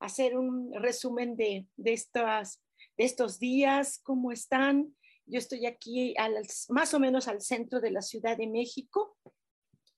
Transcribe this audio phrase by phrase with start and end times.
[0.00, 2.62] Hacer un resumen de, de, estas,
[2.96, 4.96] de estos días, cómo están.
[5.26, 6.34] Yo estoy aquí al,
[6.70, 9.16] más o menos al centro de la Ciudad de México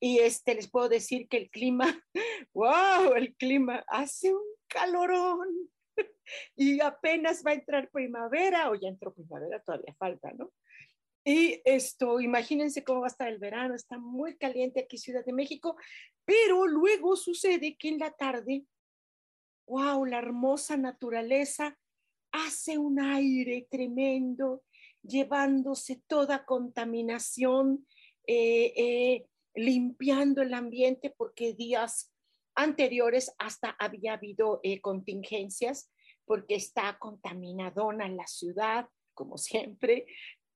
[0.00, 2.05] y este, les puedo decir que el clima,
[2.55, 5.48] wow, el clima hace un calorón
[6.56, 10.53] y apenas va a entrar primavera o ya entró primavera, todavía falta, ¿no?
[11.25, 15.33] Y esto, imagínense cómo va a estar el verano, está muy caliente aquí Ciudad de
[15.33, 15.77] México,
[16.25, 18.64] pero luego sucede que en la tarde,
[19.66, 21.78] wow, la hermosa naturaleza
[22.32, 24.62] hace un aire tremendo,
[25.02, 27.86] llevándose toda contaminación,
[28.27, 32.12] eh, eh, limpiando el ambiente, porque días
[32.54, 35.91] anteriores hasta había habido eh, contingencias,
[36.24, 40.06] porque está contaminadona la ciudad, como siempre,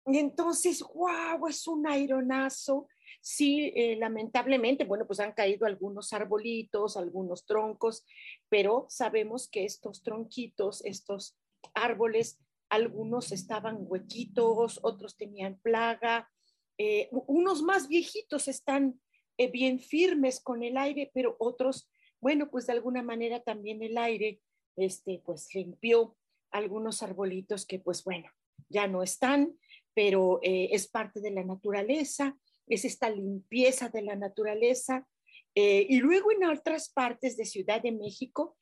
[0.07, 2.87] y entonces, wow, es un aeronazo.
[3.21, 8.05] Sí, eh, lamentablemente, bueno, pues han caído algunos arbolitos, algunos troncos,
[8.49, 11.37] pero sabemos que estos tronquitos, estos
[11.75, 16.31] árboles, algunos estaban huequitos, otros tenían plaga,
[16.79, 19.01] eh, unos más viejitos están
[19.39, 21.89] eh, bien firmes con el aire, pero otros,
[22.21, 24.41] bueno, pues de alguna manera también el aire,
[24.77, 26.17] este, pues limpió
[26.51, 28.31] algunos arbolitos que, pues bueno,
[28.69, 29.57] ya no están
[29.97, 32.37] pero eh, es parte de la naturaleza,
[32.67, 35.07] es esta limpieza de la naturaleza.
[35.55, 38.57] Eh, y luego en otras partes de Ciudad de México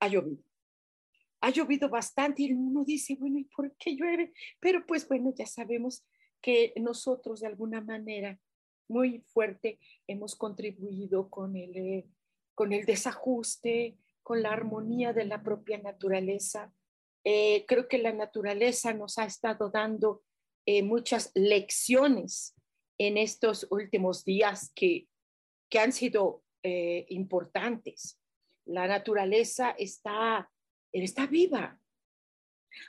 [0.00, 0.42] ha llovido.
[1.42, 4.32] Ha llovido bastante y uno dice, bueno, ¿y por qué llueve?
[4.60, 6.04] Pero pues bueno, ya sabemos
[6.40, 8.38] que nosotros de alguna manera
[8.88, 12.06] muy fuerte hemos contribuido con el, eh,
[12.54, 16.72] con el desajuste, con la armonía de la propia naturaleza.
[17.22, 20.22] creo que la naturaleza nos ha estado dando
[20.66, 22.54] eh, muchas lecciones
[23.00, 25.08] en estos últimos días que,
[25.70, 28.20] que han sido eh, importantes.
[28.66, 30.50] La naturaleza está,
[30.92, 31.80] está viva.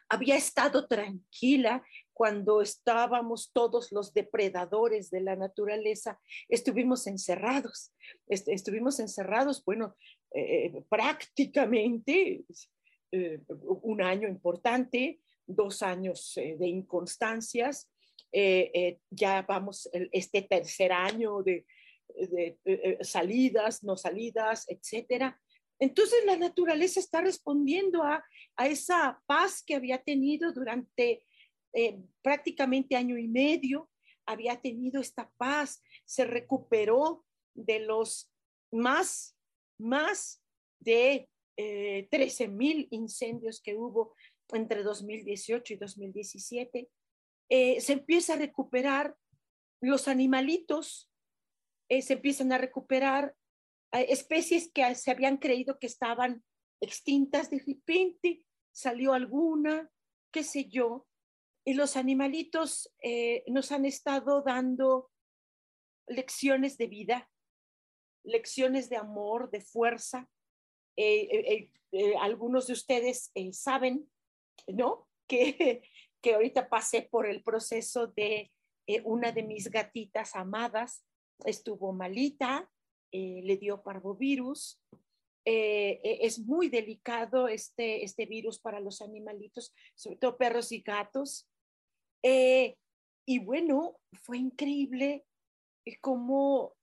[0.09, 6.19] Había estado tranquila cuando estábamos todos los depredadores de la naturaleza,
[6.49, 7.93] estuvimos encerrados,
[8.27, 9.95] estuvimos encerrados, bueno,
[10.35, 12.43] eh, prácticamente
[13.59, 17.89] un año importante, dos años eh, de inconstancias,
[18.31, 21.65] eh, eh, ya vamos este tercer año de,
[23.01, 25.39] salidas, no salidas, etcétera.
[25.79, 28.23] Entonces la naturaleza está respondiendo a,
[28.57, 31.25] a esa paz que había tenido durante
[32.21, 33.89] prácticamente año y medio,
[34.25, 38.29] había tenido esta paz, se recuperó de los
[38.71, 39.37] más,
[39.79, 40.43] más
[40.79, 44.13] de 13 mil incendios que hubo
[44.55, 46.89] entre 2018 y 2017,
[47.53, 49.17] eh, se empieza a recuperar
[49.81, 51.11] los animalitos,
[51.89, 53.35] eh, se empiezan a recuperar
[53.91, 56.45] eh, especies que se habían creído que estaban
[56.81, 59.91] extintas, de repente salió alguna,
[60.31, 61.05] qué sé yo,
[61.65, 62.91] y los animalitos
[63.45, 65.11] nos han estado dando
[66.07, 67.29] lecciones de vida,
[68.23, 70.27] lecciones de amor, de fuerza.
[72.19, 74.09] algunos de ustedes saben
[74.67, 75.07] ¿no?
[75.27, 75.81] Que,
[76.21, 78.51] que ahorita pasé por el proceso de
[78.87, 81.03] eh, una de mis gatitas amadas,
[81.45, 82.69] estuvo malita,
[83.11, 84.79] eh, le dio parvovirus.
[85.43, 91.47] Eh, es muy delicado este, este virus para los animalitos, sobre todo perros y gatos.
[92.23, 95.25] y bueno, fue increíble
[96.01, 96.75] como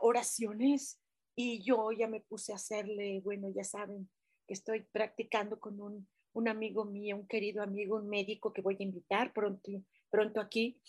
[0.00, 1.00] oraciones
[1.36, 4.10] y yo ya me puse a hacerle, bueno, ya saben,
[4.46, 6.08] que estoy practicando con un,
[6.38, 9.70] un, amigo mío, un querido amigo, un médico que voy a invitar pronto,
[10.10, 10.80] pronto aquí,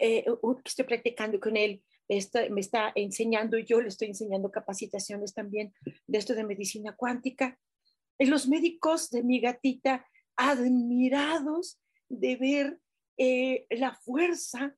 [0.00, 0.24] eh,
[0.64, 1.82] estoy practicando con él
[2.50, 5.72] me está enseñando yo le estoy enseñando capacitaciones también
[6.08, 7.58] de esto de medicina cuántica.
[8.18, 10.04] Los médicos de mi gatita
[10.36, 12.80] admirados de ver
[13.16, 14.74] eh, la fuerza,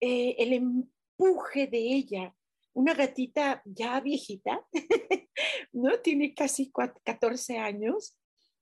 [0.00, 2.34] eh, el empuje de ella.
[2.72, 4.66] Una gatita ya viejita,
[5.72, 6.00] ¿no?
[6.00, 8.16] Tiene casi 14 años,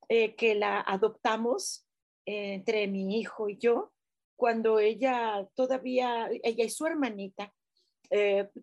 [0.09, 1.87] eh, que la adoptamos
[2.25, 3.93] entre mi hijo y yo,
[4.37, 7.53] cuando ella todavía, ella y su hermanita,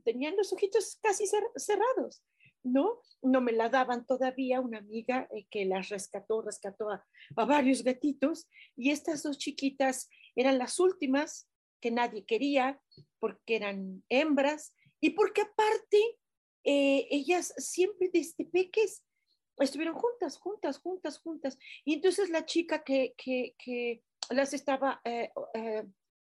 [0.03, 1.25] tenían los ojitos casi
[1.55, 2.21] cerrados.
[2.63, 3.01] ¿no?
[3.21, 7.05] No me la daban todavía una amiga eh, que las rescató, rescató a,
[7.35, 11.49] varios gatitos y estas dos chiquitas eran las últimas
[11.81, 12.81] que nadie quería
[13.19, 15.97] porque eran hembras y porque aparte
[16.65, 19.03] eh, ellas siempre desde peques
[19.59, 21.57] estuvieron juntas, juntas, juntas, juntas.
[21.85, 25.31] Y entonces la chica que, que, las estaba eh,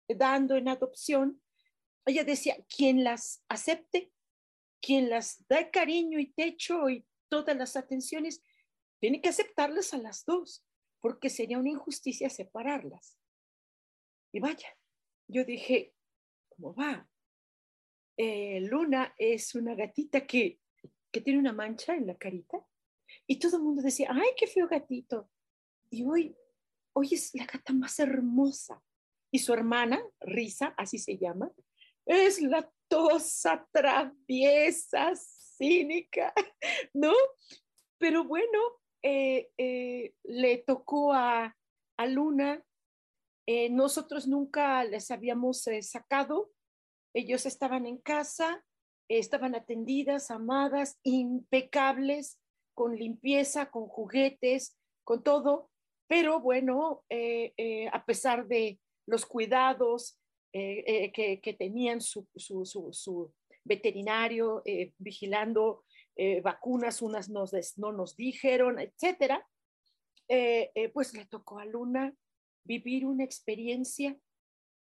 [0.08, 1.42] dando en adopción,
[2.06, 4.12] ella decía, quien las acepte,
[4.80, 8.42] quien las da cariño y techo y todas las atenciones,
[9.00, 10.64] tiene que aceptarlas a las dos,
[11.00, 13.18] porque sería una injusticia separarlas.
[14.32, 14.68] Y vaya,
[15.28, 15.94] yo dije,
[16.48, 17.08] ¿cómo va?
[18.16, 20.60] Eh, Luna es una gatita que,
[21.12, 22.64] que tiene una mancha en la carita
[23.30, 25.30] y todo el mundo decía, ay, qué feo gatito.
[25.90, 26.34] Y hoy,
[26.94, 28.82] hoy es la gata más hermosa.
[29.30, 31.52] Y su hermana, Risa, así se llama,
[32.06, 36.32] es la tosa, traviesa, cínica,
[36.94, 37.12] ¿no?
[37.98, 38.58] Pero bueno,
[39.02, 41.54] eh, eh, le tocó a,
[42.06, 42.64] Luna,
[43.46, 46.50] eh, nosotros nunca les habíamos sacado,
[47.12, 48.64] ellos estaban en casa,
[49.08, 52.38] estaban atendidas, amadas, impecables,
[52.78, 55.68] con limpieza, con juguetes, con todo,
[56.06, 57.02] pero bueno,
[57.92, 60.20] a pesar de los cuidados,
[60.52, 62.26] eh, eh, que, tenían su,
[63.64, 65.84] veterinario eh, vigilando
[66.42, 69.44] vacunas, unas nos no nos dijeron, etcétera,
[70.92, 72.14] pues le tocó a Luna
[72.64, 74.16] vivir una experiencia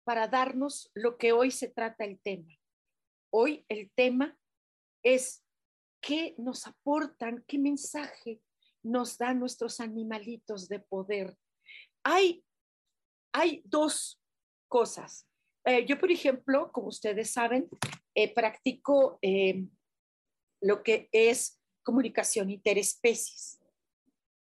[0.04, 2.54] para darnos lo que hoy se trata el tema.
[3.30, 4.38] Hoy el tema
[5.02, 5.45] es
[6.06, 8.40] qué nos aportan, qué mensaje
[8.84, 11.36] nos dan nuestros animalitos de poder.
[12.04, 12.44] Hay,
[13.32, 14.22] hay dos
[14.68, 15.28] cosas.
[15.64, 17.68] Eh, yo, por ejemplo, como ustedes saben,
[18.14, 19.66] eh, practico eh,
[20.60, 23.58] lo que es comunicación interespecies.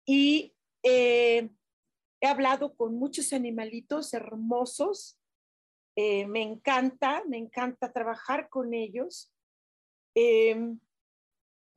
[0.06, 0.54] Y
[0.84, 1.50] he
[2.22, 5.18] hablado con muchos animalitos hermosos.
[5.96, 9.32] me encanta, me encanta trabajar con ellos.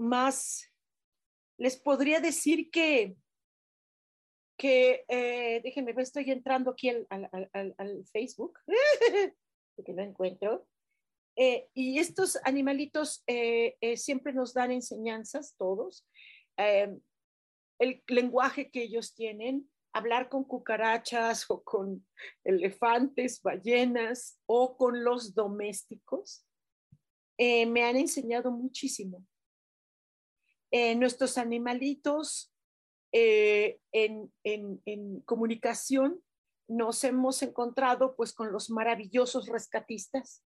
[0.03, 0.71] Más,
[1.57, 3.17] les podría decir que
[4.57, 8.59] que, eh, déjenme ver, estoy entrando aquí al, al, Facebook,
[9.75, 10.67] porque no encuentro.
[11.35, 16.07] Eh, y estos animalitos eh, siempre nos dan enseñanzas, todos.
[16.57, 22.07] el lenguaje que ellos tienen, hablar con cucarachas o con
[22.43, 26.45] elefantes, ballenas o con los domésticos,
[27.37, 29.25] me han enseñado muchísimo.
[30.95, 32.53] Nuestros animalitos
[33.15, 36.19] eh, en, comunicación
[36.67, 40.43] nos hemos encontrado pues con los maravillosos rescatistas.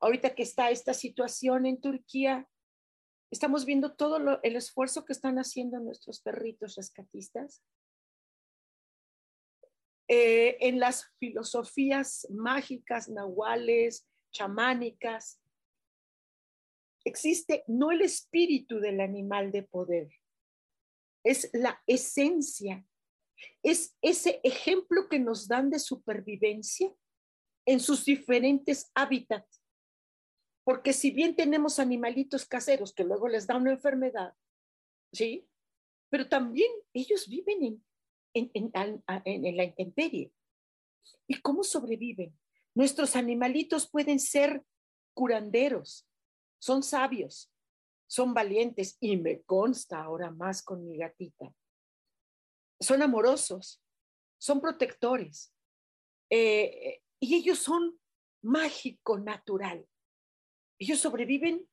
[0.00, 2.46] Ahorita que está esta situación en Turquía,
[3.30, 7.62] estamos viendo todo el esfuerzo que están haciendo nuestros perritos rescatistas.
[10.08, 15.40] Eh, en las filosofías mágicas, nahuales, chamánicas,
[17.08, 20.08] existe no el espíritu del animal de poder,
[21.24, 22.86] es la esencia,
[23.62, 26.92] es ese ejemplo que nos dan de supervivencia
[27.66, 29.62] en sus diferentes hábitats.
[30.64, 34.34] Porque si bien tenemos animalitos caseros que luego les da una enfermedad,
[35.12, 35.48] ¿sí?
[36.10, 37.82] Pero también ellos viven
[38.34, 40.32] en, en la intemperie.
[41.26, 42.38] ¿Y cómo sobreviven?
[42.74, 44.62] Nuestros animalitos pueden ser
[45.14, 46.07] curanderos,
[46.58, 47.52] son sabios,
[48.08, 51.54] son valientes y me consta ahora más con mi gatita.
[52.80, 53.82] Son amorosos,
[54.38, 55.52] son protectores
[56.30, 57.98] eh, y ellos son
[58.42, 59.86] mágico natural.
[60.78, 61.68] Ellos sobreviven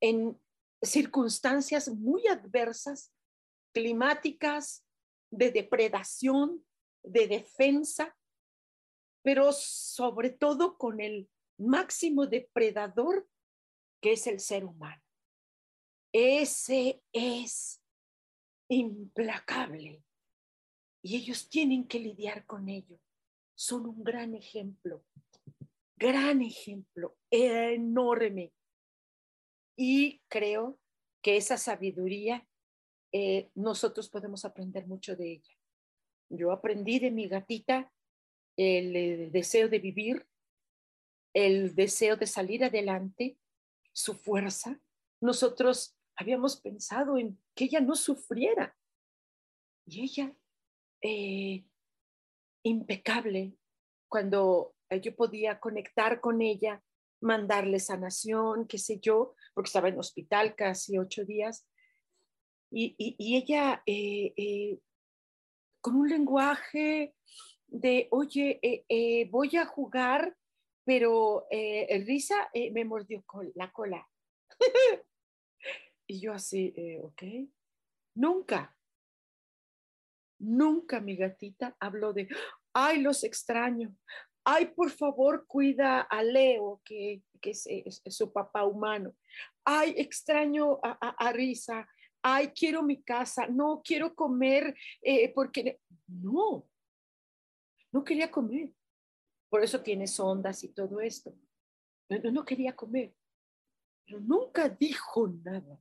[0.00, 0.38] en
[0.82, 3.12] circunstancias muy adversas,
[3.72, 4.84] climáticas,
[5.30, 6.64] de depredación,
[7.02, 8.14] de defensa,
[9.22, 13.26] pero sobre todo con el máximo depredador
[14.02, 15.00] que es el ser humano.
[16.12, 17.80] Ese es
[18.68, 20.04] implacable
[21.02, 22.98] y ellos tienen que lidiar con ello.
[23.54, 25.04] Son un gran ejemplo.
[25.96, 28.52] gran ejemplo, enorme.
[29.76, 30.80] Y creo
[31.22, 32.44] que esa sabiduría
[33.12, 35.54] eh, nosotros podemos aprender mucho de ella.
[36.28, 37.92] Yo aprendí de mi gatita
[38.56, 40.26] el, deseo de vivir,
[41.34, 43.38] el deseo de salir adelante,
[43.92, 44.80] su fuerza.
[45.20, 48.76] Nosotros habíamos pensado en que ella no sufriera.
[49.86, 50.36] Y ella,
[51.00, 51.64] eh,
[52.62, 53.56] impecable,
[54.08, 56.82] cuando yo podía conectar con ella,
[57.22, 61.66] mandarle sanación, qué sé yo, porque estaba en hospital casi ocho días.
[62.70, 64.78] Y, ella, eh, eh,
[65.80, 67.14] con un lenguaje
[67.66, 70.36] de, oye, eh, voy a jugar,
[70.84, 73.24] pero Risa me mordió
[73.54, 74.08] la cola.
[76.06, 77.22] y yo así, ok.
[78.14, 78.76] Nunca,
[80.38, 82.28] nunca mi gatita habló de,
[82.74, 83.96] ay, los extraño,
[84.44, 89.14] ay, por favor, cuida a Leo, que, es, su papá humano,
[89.64, 91.88] ay, extraño a, Risa,
[92.22, 96.68] ay, quiero mi casa, no, quiero comer, eh, porque no,
[97.92, 98.72] no quería comer.
[99.52, 101.36] Por eso tiene ondas y todo esto.
[102.08, 103.14] No, no quería comer,
[104.06, 105.78] pero nunca dijo nada.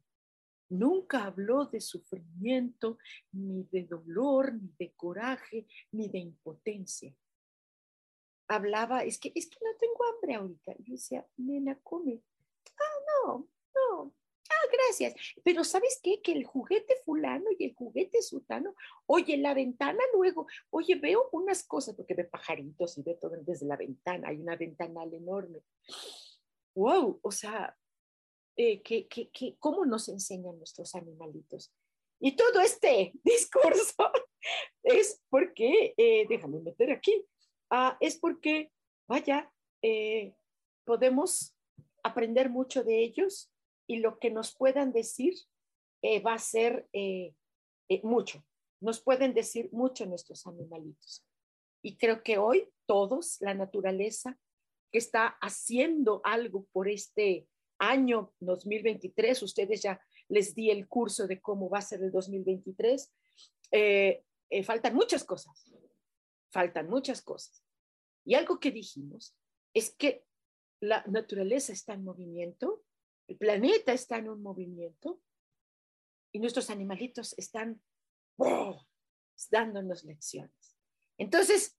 [0.70, 2.98] Nunca habló de sufrimiento,
[3.32, 7.16] ni de dolor, ni de coraje, ni de impotencia
[8.52, 10.74] hablaba, es que, es que no tengo hambre ahorita.
[10.80, 12.22] Yo decía, nena, come.
[12.78, 14.14] Ah, no, no.
[14.52, 15.14] Ah, gracias.
[15.44, 16.22] Pero ¿sabes qué?
[16.22, 21.64] Que el juguete fulano y el juguete sutano, oye, la ventana luego, oye, veo unas
[21.64, 25.62] cosas, porque ve pajaritos y ve todo desde la ventana, hay una ventanal enorme.
[26.76, 27.76] Wow, o sea,
[28.56, 31.74] eh, que, que, ¿cómo nos enseñan nuestros animalitos?
[32.20, 34.12] Y todo este discurso
[34.84, 37.26] es porque, eh, déjame meter aquí,
[37.74, 38.70] Ah, es porque,
[39.08, 39.50] vaya,
[39.82, 40.36] eh,
[40.84, 41.56] podemos
[42.04, 43.50] aprender mucho de ellos
[43.88, 45.34] y lo que nos puedan decir
[46.02, 47.34] eh, va a ser eh,
[48.04, 48.44] mucho.
[48.80, 51.26] Nos pueden decir mucho nuestros animalitos.
[51.84, 54.38] Y creo que hoy todos, la naturaleza,
[54.92, 57.48] que está haciendo algo por este
[57.80, 63.12] año 2023, ustedes ya les di el curso de cómo va a ser el 2023,
[64.64, 65.72] faltan muchas cosas,
[66.52, 67.64] faltan muchas cosas.
[68.26, 69.36] Y algo que dijimos
[69.74, 70.24] es que
[70.82, 72.84] la naturaleza está en movimiento,
[73.32, 75.22] el planeta está en un movimiento
[76.34, 77.82] y nuestros animalitos están
[79.50, 80.76] dándonos lecciones.
[81.18, 81.78] Entonces,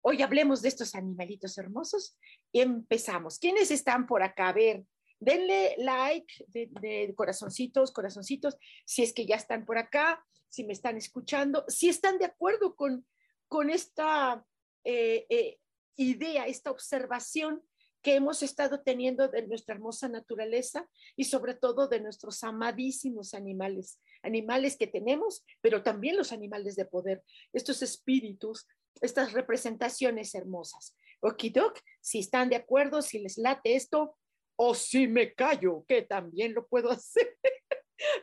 [0.00, 2.16] hoy hablemos de estos animalitos hermosos
[2.52, 3.40] y empezamos.
[3.40, 4.50] ¿Quiénes están por acá?
[4.50, 4.86] A ver,
[5.18, 10.96] denle like de, corazoncitos, corazoncitos, si es que ya están por acá, si me están
[10.96, 13.04] escuchando, si están de acuerdo con,
[13.48, 14.46] con esta
[14.84, 15.58] eh, eh,
[15.96, 17.60] idea, esta observación
[18.02, 24.00] que hemos estado teniendo de nuestra hermosa naturaleza y sobre todo de nuestros amadísimos animales,
[24.22, 28.66] animales que tenemos, pero también los animales de poder, estos espíritus,
[29.00, 30.96] estas representaciones hermosas.
[31.20, 34.16] Okidok, si están de acuerdo, si les late esto,
[34.56, 37.36] o si me callo, que también lo puedo hacer.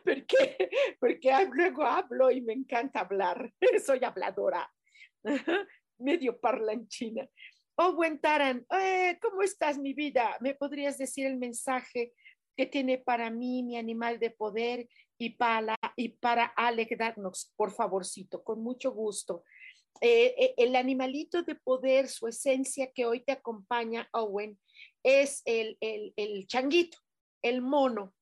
[0.04, 0.70] porque
[1.00, 3.54] porque luego hablo y me encanta hablar,
[3.86, 4.70] soy habladora,
[5.98, 7.28] medio parlanchina.
[7.82, 10.36] Oh, buen Taran, eh, ¿cómo estás, mi vida?
[10.42, 12.12] ¿Me podrías decir el mensaje
[12.58, 18.44] que tiene para mí mi animal de poder y para, y para alegrarnos, por favorcito,
[18.44, 19.46] con mucho gusto?
[20.02, 24.60] Eh, eh, el animalito de poder, su esencia que hoy te acompaña, Owen,
[25.02, 26.98] es el, el, el changuito,
[27.42, 28.14] el mono.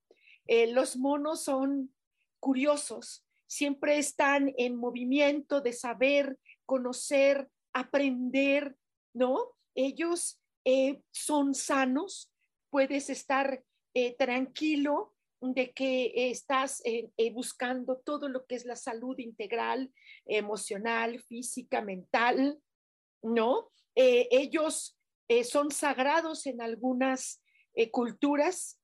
[0.47, 1.95] los monos son
[2.39, 6.37] curiosos, siempre están en movimiento de saber,
[6.67, 8.75] conocer, aprender,
[9.17, 9.55] ¿no?
[9.75, 12.31] Ellos eh, son sanos,
[12.69, 19.17] puedes estar eh, tranquilo de que estás eh, buscando todo lo que es la salud
[19.19, 19.91] integral,
[20.25, 22.59] emocional, física, mental,
[23.21, 23.71] ¿no?
[24.00, 24.95] ellos
[25.43, 27.41] son sagrados en algunas
[27.91, 28.79] culturas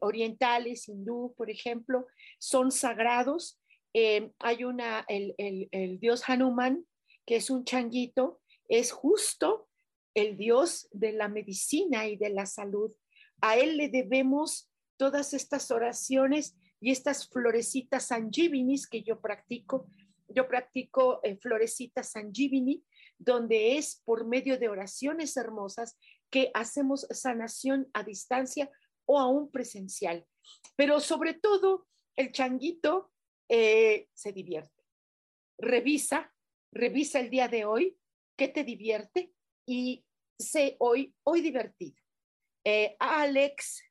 [0.00, 2.06] orientales, hindú, por ejemplo,
[2.38, 3.58] son sagrados.
[3.94, 6.86] hay una, el, el dios Hanuman,
[7.24, 8.41] que es un changuito,
[8.72, 9.68] es justo
[10.14, 12.90] el Dios de la medicina y de la salud.
[13.42, 19.90] A Él le debemos todas estas oraciones y estas florecitas sanjivinis que yo practico.
[20.26, 22.82] Yo practico eh, florecitas sanjivini,
[23.18, 25.98] donde es por medio de oraciones hermosas
[26.30, 28.70] que hacemos sanación a distancia
[29.04, 30.26] o aún presencial.
[30.76, 31.86] Pero sobre todo,
[32.16, 33.12] el changuito
[33.50, 34.82] eh, se divierte.
[35.58, 36.32] Revisa,
[36.72, 37.98] revisa el día de hoy
[38.36, 39.32] qué te divierte
[39.66, 40.04] y
[40.38, 41.96] sé hoy, hoy divertido.
[42.64, 43.82] Eh, Alex,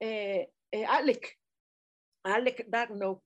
[0.00, 3.22] eh, eh, Alec Darno,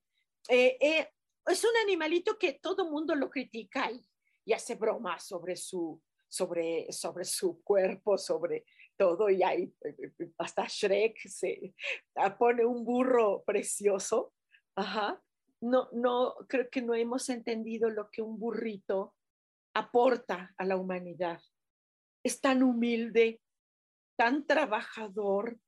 [0.47, 4.05] es un animalito que todo mundo lo critica y,
[4.45, 8.65] y hace bromas sobre su, sobre, sobre su cuerpo, sobre
[8.97, 9.73] todo, y ahí
[10.37, 11.73] hasta Shrek se
[12.37, 14.33] pone un burro precioso.
[14.75, 15.21] Ajá.
[15.61, 19.15] No, no, creo que no hemos entendido lo que un burrito
[19.75, 21.41] aporta a la humanidad.
[22.23, 23.41] Es tan humilde,
[24.17, 25.59] tan trabajador,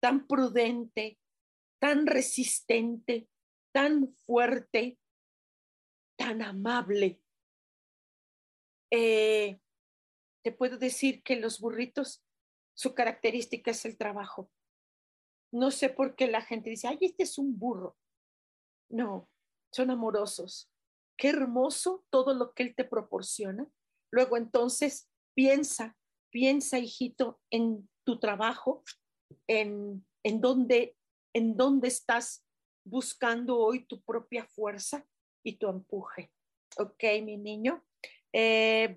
[0.00, 1.18] tan prudente,
[1.80, 3.28] tan resistente,
[3.72, 4.98] tan fuerte,
[6.16, 7.20] tan amable.
[8.90, 9.58] Eh,
[10.44, 12.22] te puedo decir que los burritos,
[12.74, 14.50] su característica es el trabajo.
[15.52, 17.96] No sé por qué la gente dice, ay, este es un burro.
[18.90, 19.28] No,
[19.72, 20.70] son amorosos.
[21.18, 23.68] Qué hermoso todo lo que él te proporciona.
[24.12, 25.96] Luego entonces piensa,
[26.30, 28.82] piensa, hijito, en tu trabajo,
[29.48, 30.96] en, en, dónde,
[31.34, 32.46] en dónde estás
[32.84, 35.04] buscando hoy tu propia fuerza
[35.44, 36.32] y tu empuje.
[36.78, 37.84] Ok, mi niño.
[38.32, 38.96] Eh,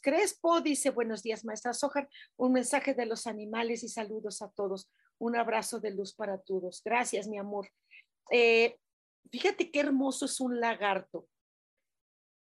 [0.00, 2.08] Crespo dice, buenos días, maestra Sojar.
[2.36, 4.90] Un mensaje de los animales y saludos a todos.
[5.18, 6.82] Un abrazo de luz para todos.
[6.84, 7.68] Gracias, mi amor.
[8.30, 8.78] Eh,
[9.30, 11.28] fíjate qué hermoso es un lagarto.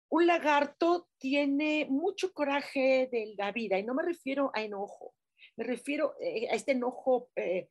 [0.08, 5.14] Un lagarto tiene mucho coraje de la vida y no me refiero a enojo,
[5.56, 7.68] me refiero eh, a este enojo eh,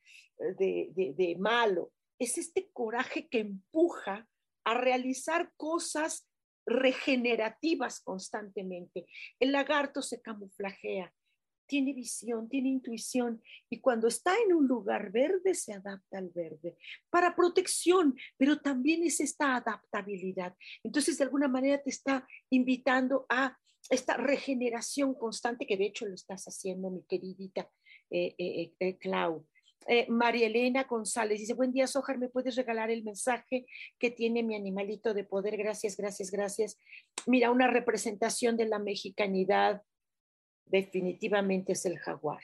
[0.57, 1.91] de, de malo.
[2.19, 4.27] Es este coraje que empuja
[4.65, 6.27] a realizar cosas
[6.65, 9.05] regenerativas constantemente.
[9.39, 11.13] El lagarto se camuflajea,
[11.67, 16.77] tiene visión, tiene intuición y cuando está en un lugar verde se adapta al verde
[17.09, 20.55] para protección, pero también es esta adaptabilidad.
[20.83, 23.57] Entonces, de alguna manera te está invitando a
[23.89, 27.69] esta regeneración constante que de hecho lo estás haciendo, mi queridita
[28.09, 29.45] eh, eh, eh, Clau.
[30.07, 33.67] María Elena González dice, buen día, Sojar, ¿me puedes regalar el mensaje
[33.99, 35.57] que tiene mi animalito de poder?
[35.57, 36.79] Gracias, gracias, gracias.
[37.27, 39.83] Mira, una representación de la mexicanidad,
[40.65, 42.41] definitivamente es el jaguar.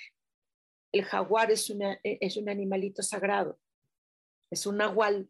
[0.91, 3.59] El jaguar es, e, es un animalito sagrado,
[4.49, 5.29] es un nahual,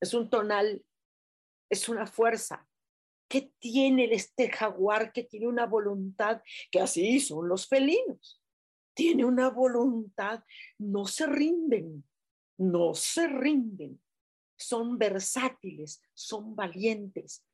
[0.00, 0.84] es un tonal,
[1.70, 2.68] es una fuerza.
[3.28, 8.42] ¿Qué tiene este jaguar que tiene una voluntad que así son los felinos?
[8.94, 10.44] Tiene una voluntad,
[10.78, 12.04] no se rinden,
[12.56, 14.00] no se rinden,
[14.56, 17.44] son versátiles, son valientes.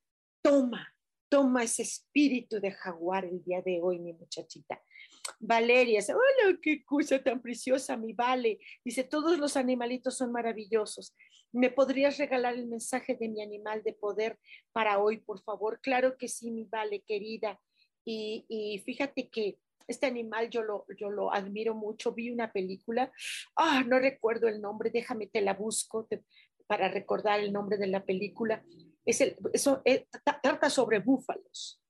[0.42, 0.91] Toma,
[1.32, 4.82] Toma ese espíritu de jaguar el día de hoy, mi muchachita.
[5.40, 8.58] Valeria, hola, qué cosa tan preciosa, mi Vale.
[8.84, 11.16] Dice, todos los animalitos son maravillosos.
[11.50, 14.38] ¿Me podrías regalar el mensaje de mi animal de poder
[14.72, 15.80] para hoy, por favor?
[15.80, 17.58] Claro que sí, mi Vale, querida.
[18.04, 19.56] Y, fíjate que
[19.88, 22.12] este animal yo lo, yo lo admiro mucho.
[22.12, 23.10] Vi una película,
[23.56, 26.06] ah, no recuerdo el nombre, déjame, te la busco
[26.66, 28.62] para recordar el nombre de la película
[29.04, 30.06] es el, eso eh,
[30.42, 31.80] trata sobre búfalos.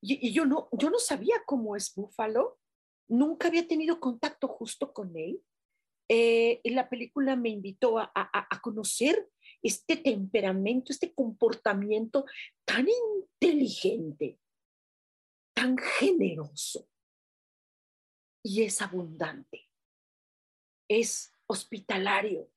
[0.00, 2.58] Y, yo, no, yo no sabía cómo es búfalo,
[3.08, 5.42] nunca había tenido contacto justo con él.
[6.10, 9.28] Eh, la película me invitó a, a, conocer
[9.62, 12.24] este temperamento, este comportamiento
[12.64, 14.38] tan inteligente,
[15.54, 16.88] tan generoso
[18.42, 19.68] y es abundante,
[20.88, 22.50] es hospitalario,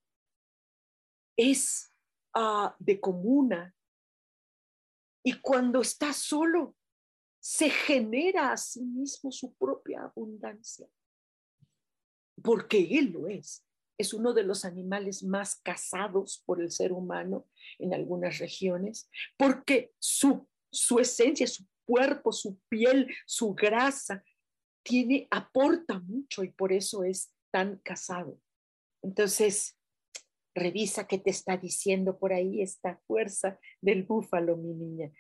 [1.36, 1.91] es
[2.34, 3.76] Ah, de comuna.
[5.24, 6.76] Y cuando está solo,
[7.40, 10.88] se genera a sí mismo su propia abundancia.
[12.42, 13.66] Porque él lo es.
[13.98, 19.94] Es uno de los animales más cazados por el ser humano en algunas regiones, porque
[20.00, 24.24] su, su esencia, su cuerpo, su piel, su grasa,
[24.84, 28.40] tiene, aporta mucho y por eso es tan casado.
[29.04, 29.78] Entonces,
[30.54, 35.12] Revisa qué te está diciendo por ahí esta fuerza del búfalo, mi niña.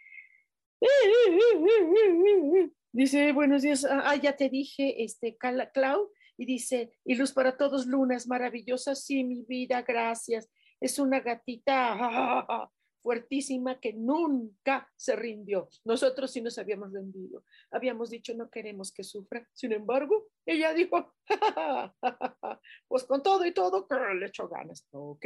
[2.92, 3.86] Dice, buenos días.
[3.86, 6.10] Ah, ah ya te dije, este, Clau.
[6.38, 8.96] Y dice, y luz para todos, luna es maravillosa.
[8.96, 10.50] Sí, mi vida, gracias.
[10.80, 12.68] Es una gatita
[13.02, 15.70] fuertísima que nunca se rindió.
[15.84, 17.44] Nosotros sí nos habíamos rendido.
[17.72, 19.48] Habíamos dicho no queremos que sufra.
[19.54, 21.14] Sin embargo, ella dijo,
[22.88, 24.88] pues con todo y todo, le echo ganas.
[24.92, 25.26] Ok,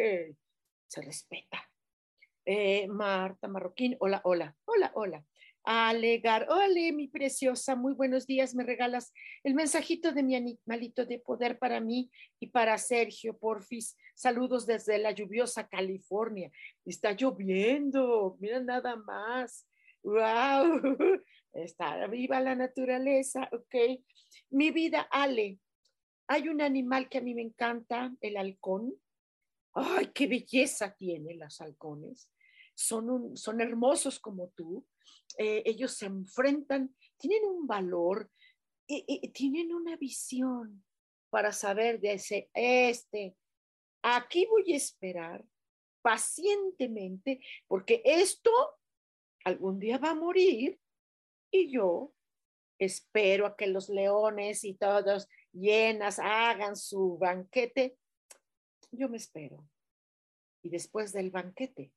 [0.88, 1.70] se respeta.
[2.46, 5.26] Eh, Marta Marroquín, hola, hola, hola, hola.
[5.68, 8.54] Alegar, hola, mi preciosa, muy buenos días.
[8.54, 9.12] Me regalas
[9.44, 13.98] el mensajito de mi animalito de poder para mí y para Sergio Porfis.
[14.14, 16.52] Saludos desde la lluviosa California.
[16.86, 19.68] Está lloviendo, mira nada más.
[20.04, 20.80] wow,
[21.54, 24.04] está viva la naturaleza, ok.
[24.52, 25.58] Mi vida, Ale,
[26.28, 28.94] hay un animal que a mí me encanta, el halcón.
[29.74, 32.30] Ay, qué belleza tienen los halcones.
[32.76, 34.86] Son, son hermosos como tú.
[35.38, 38.30] Eh, ellos se enfrentan, tienen un valor,
[38.88, 40.84] y, tienen una visión
[41.30, 43.36] para saber de ese, este,
[44.04, 45.44] aquí voy a esperar
[46.02, 48.52] pacientemente, porque esto
[49.44, 50.80] algún día va a morir
[51.52, 52.14] y yo
[52.80, 57.98] espero a que los leones y todos llenas hagan su banquete.
[58.92, 59.68] Yo me espero.
[60.62, 61.92] Y después del banquete,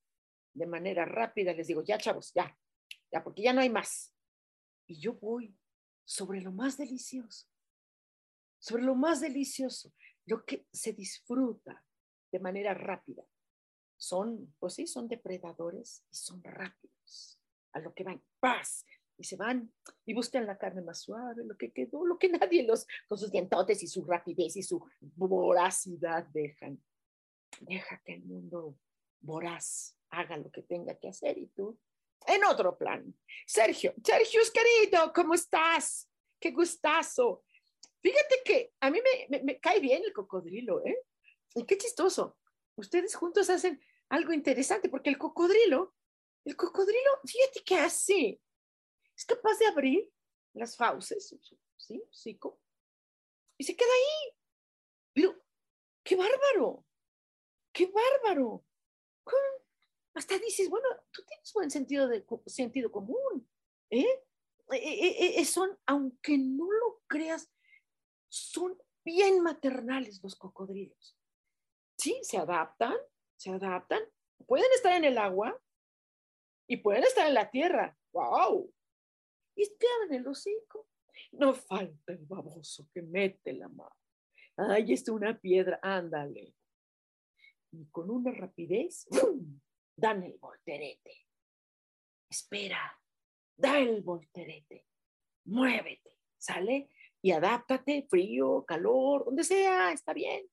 [0.55, 2.57] de manera rápida, les digo, ya chavos, ya,
[3.13, 4.15] ya, porque ya no hay más.
[4.87, 5.57] Y yo voy
[6.05, 7.47] sobre lo más delicioso,
[8.59, 9.93] sobre lo más delicioso,
[10.27, 11.85] lo que se disfruta
[12.33, 13.25] de manera rápida.
[13.97, 17.41] Son, pues sí, son depredadores y son rápidos.
[17.73, 18.85] A lo que van, paz,
[19.19, 19.73] y se van
[20.07, 23.31] y buscan la carne más suave, lo que quedó, lo que nadie los, con sus
[23.31, 26.83] dientotes y su rapidez y su voracidad dejan.
[27.61, 28.79] Deja que el mundo
[29.21, 31.79] voraz haga lo que tenga que hacer y tú
[32.29, 33.15] en otro plan.
[33.47, 36.09] Sergio, Sergio, querido, ¿cómo estás?
[36.39, 37.43] Qué gustazo.
[38.01, 41.05] Fíjate que a mí me, cae bien el cocodrilo, ¿eh?
[41.55, 42.39] Y qué chistoso.
[42.77, 45.95] Ustedes juntos hacen algo interesante porque el cocodrilo,
[46.45, 48.41] el cocodrilo, fíjate qué hace
[49.19, 50.09] es capaz de abrir
[50.55, 51.35] las fauces,
[51.77, 52.03] ¿sí?
[52.13, 52.61] Cico,
[53.59, 54.37] y se queda ahí.
[55.13, 55.35] Pero,
[56.05, 56.87] qué bárbaro,
[57.73, 58.65] qué bárbaro.
[60.19, 63.49] Hasta dices, bueno, tú tienes buen sentido, de, sentido común.
[63.89, 64.05] ¿eh?
[64.73, 65.45] Eh, eh, ¿eh?
[65.45, 67.49] son, aunque no lo creas,
[68.29, 71.17] son bien maternales los cocodrilos.
[71.97, 72.97] Sí, se adaptan,
[73.37, 74.03] se adaptan.
[74.45, 75.57] Pueden estar en el agua
[76.67, 77.97] y pueden estar en la tierra.
[78.11, 78.75] ¡Wow!
[79.55, 80.89] y te en el hocico.
[81.31, 83.95] No falta el baboso que mete la mano.
[84.57, 86.57] Ay, es una piedra, ándale.
[87.71, 89.07] Y con una rapidez,
[89.99, 91.27] dan el volterete.
[92.31, 92.97] Espera,
[93.57, 94.87] da el volterete.
[95.45, 96.89] Muévete, ¿sale?
[97.21, 100.47] Y adáptate, frío, calor, donde sea, está bien.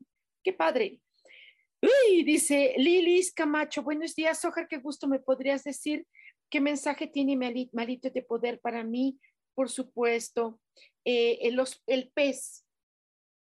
[0.44, 1.00] Qué padre.
[1.82, 6.08] Uy, dice Lilis Camacho, buenos días, Ojar, qué gusto me podrías decir
[6.50, 7.36] ¿Qué mensaje tiene
[7.74, 9.20] Malito de poder para mí?
[9.56, 10.62] Por supuesto,
[11.04, 12.66] eh, el, el pez.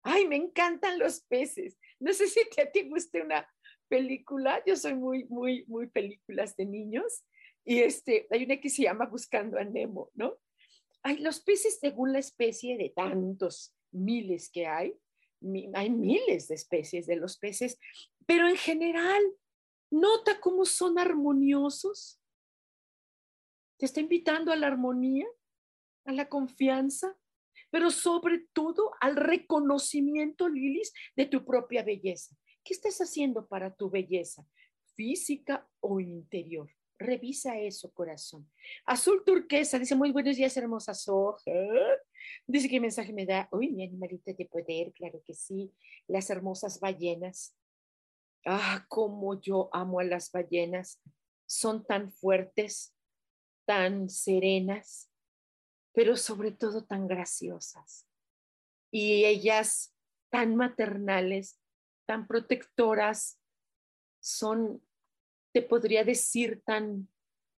[0.03, 1.79] Ay, me encantan los peces.
[2.01, 3.49] No sé si a ti guste una
[3.89, 4.63] película.
[4.67, 7.25] Yo soy muy, muy, muy películas de niños.
[7.65, 10.37] Y este, hay una que se llama Buscando a Nemo, ¿no?
[11.03, 14.95] Hay los peces según la especie de tantos miles que hay.
[15.75, 17.79] hay miles de especies de los peces,
[18.27, 19.23] pero en general,
[19.91, 22.21] nota cómo son armoniosos,
[23.79, 25.27] te está invitando a la armonía,
[26.05, 27.17] a la confianza,
[27.71, 32.37] pero sobre todo al reconocimiento, Lilis, de tu propia belleza.
[32.69, 34.47] ¿Qué estás haciendo para tu belleza,
[34.95, 36.71] física o interior?
[36.99, 38.47] Revisa eso, corazón.
[38.85, 41.51] Azul turquesa, dice, muy buenos días, hermosa soja.
[42.47, 43.49] Dice, ¿qué mensaje me da?
[43.53, 45.73] Uy, mi animalita de poder, claro que sí.
[46.09, 47.57] Las hermosas ballenas.
[48.45, 51.01] Ah, cómo yo amo a las ballenas.
[51.47, 52.95] Son tan fuertes,
[53.65, 55.11] tan serenas,
[55.95, 58.07] pero sobre todo tan graciosas.
[58.91, 59.95] Y ellas
[60.29, 61.59] tan maternales,
[62.09, 63.39] tan protectoras,
[64.19, 64.83] son,
[65.53, 67.07] te podría decir, tan,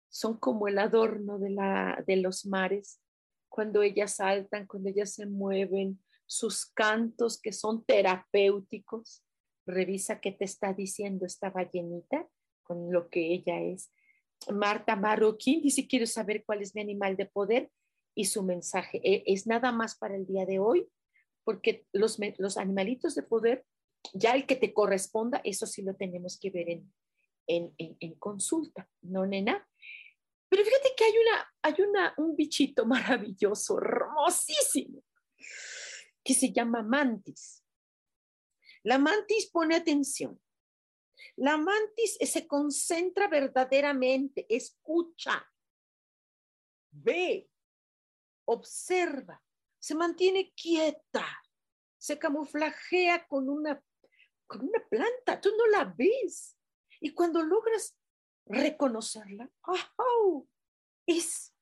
[0.09, 3.01] son como el adorno de, la, de los mares.
[3.49, 9.23] Cuando ellas saltan, cuando ellas se mueven, sus cantos que son terapéuticos.
[9.67, 12.29] Revisa qué te está diciendo esta ballenita
[12.65, 13.93] con lo que ella es.
[14.53, 17.71] Marta Marroquín dice, quiero saber cuál es mi animal de poder
[18.17, 19.01] y su mensaje.
[19.05, 20.89] E, es nada más para el día de hoy,
[21.45, 23.65] porque los, los animalitos de poder,
[24.15, 26.93] ya el que te corresponda, eso sí lo tenemos que ver en,
[27.47, 29.67] en, en, consulta, ¿no, nena?
[30.49, 35.03] Pero fíjate que hay, una, hay una, un bichito maravilloso, hermosísimo,
[36.25, 37.65] que se llama mantis.
[38.83, 40.41] La mantis pone atención
[41.37, 45.43] la mantis se concentra verdaderamente, escucha,
[46.91, 47.49] ve,
[48.47, 49.43] observa,
[49.79, 51.27] se mantiene quieta,
[51.97, 53.83] se camuflajea con una,
[54.51, 56.59] con una planta, tú no la ves.
[57.01, 57.97] Y cuando logras
[58.47, 59.49] reconocerla,
[61.07, 61.55] es,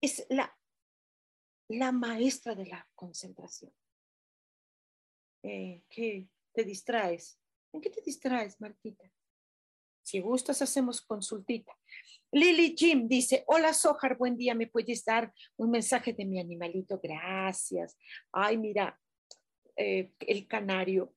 [0.00, 0.58] es la,
[1.68, 3.74] la maestra de la concentración.
[5.42, 6.26] Eh, ¿Qué?
[6.54, 7.38] ¿Te distraes?
[7.74, 9.04] ¿En qué te distraes, Martita?
[10.02, 11.76] Si gustas, hacemos consultita.
[12.32, 16.98] Lily Jim dice, hola Sojar, buen día, ¿me puedes dar un mensaje de mi animalito?
[17.02, 17.98] Gracias.
[18.32, 18.98] Ay, mira,
[19.76, 21.14] eh, el canario,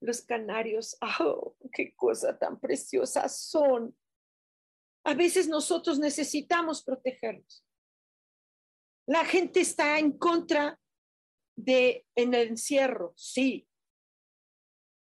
[0.00, 3.96] los canarios, oh, qué cosa tan preciosa son.
[5.04, 7.64] A veces nosotros necesitamos protegerlos.
[9.06, 10.78] La gente está en contra
[11.56, 13.66] de en el encierro, sí.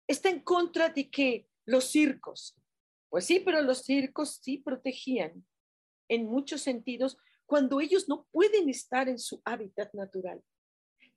[0.07, 2.57] Está en contra de que los circos,
[3.11, 5.45] pues sí, pero los circos sí protegían
[6.09, 10.43] en muchos sentidos cuando ellos no pueden estar en su hábitat natural.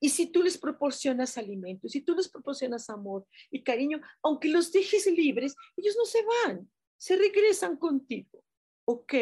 [0.03, 4.71] Y si tú les proporcionas alimento, si tú les proporcionas amor y cariño, aunque los
[4.71, 8.43] dejes libres, ellos no se van, se regresan contigo.
[8.85, 9.13] Ok.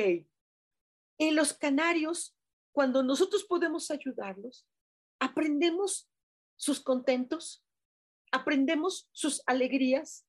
[1.18, 2.34] En los canarios,
[2.72, 4.66] cuando nosotros podemos ayudarlos,
[5.20, 6.10] aprendemos
[6.56, 7.62] sus contentos,
[8.32, 10.26] aprendemos sus alegrías,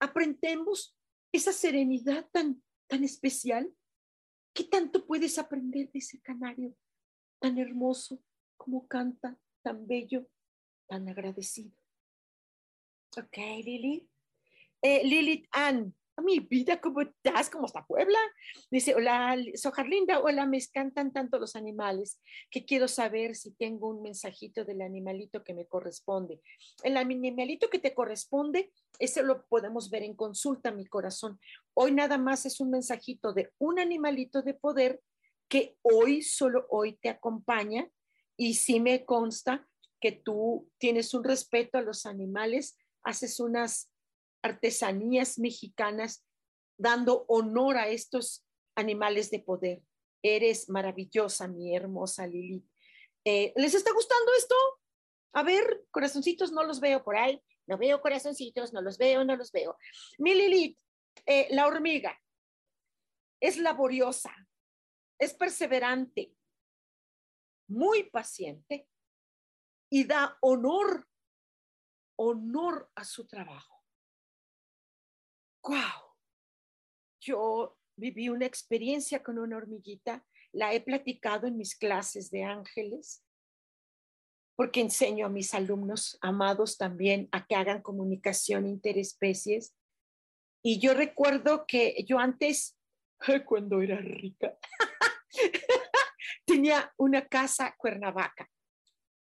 [0.00, 0.96] aprendemos
[1.32, 3.68] esa serenidad tan, tan especial.
[4.54, 6.76] ¿Qué tanto puedes aprender de ese canario
[7.40, 8.22] tan hermoso,
[8.56, 10.24] como canta, tan bello,
[10.86, 11.72] tan agradecido?
[13.18, 14.08] Ok, Lili.
[14.80, 17.50] Eh, Lilith Ann, mi vida, ¿cómo estás?
[17.50, 18.18] ¿Cómo está Puebla?
[18.70, 23.88] Dice, hola, Sojar Linda, hola, me encantan tanto los animales que quiero saber si tengo
[23.88, 26.40] un mensajito del animalito que me corresponde.
[26.84, 31.40] El animalito que te corresponde, ese lo podemos ver en consulta, mi corazón.
[31.74, 35.02] Hoy nada más es un mensajito de un animalito de poder
[35.48, 37.90] que hoy, solo hoy te acompaña
[38.36, 39.68] y sí me consta
[40.00, 43.90] que tú tienes un respeto a los animales, haces unas
[44.42, 46.24] artesanías mexicanas
[46.78, 48.44] dando honor a estos
[48.76, 49.82] animales de poder.
[50.22, 52.62] Eres maravillosa, mi hermosa Lili.
[53.24, 54.54] Eh, ¿Les está gustando esto?
[55.32, 57.40] A ver, corazoncitos, no los veo por ahí.
[57.66, 59.76] No veo corazoncitos, no los veo, no los veo.
[60.18, 60.78] Mi Lilith,
[61.26, 62.16] eh, la hormiga,
[63.40, 64.32] es laboriosa,
[65.18, 66.32] es perseverante,
[67.68, 68.88] muy paciente
[69.90, 71.08] y da honor,
[72.16, 73.76] honor a su trabajo
[75.66, 76.14] wow,
[77.20, 83.24] yo viví una experiencia con una hormiguita, la he platicado en mis clases de ángeles,
[84.54, 89.74] porque enseño a mis alumnos amados también a que hagan comunicación interespecies.
[90.62, 92.78] Y yo recuerdo que yo antes,
[93.46, 94.56] cuando era rica,
[96.46, 98.48] tenía una casa Cuernavaca.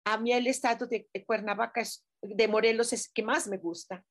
[0.05, 1.83] A mí el estado de Cuernavaca,
[2.21, 4.03] de Morelos, es que más me gusta,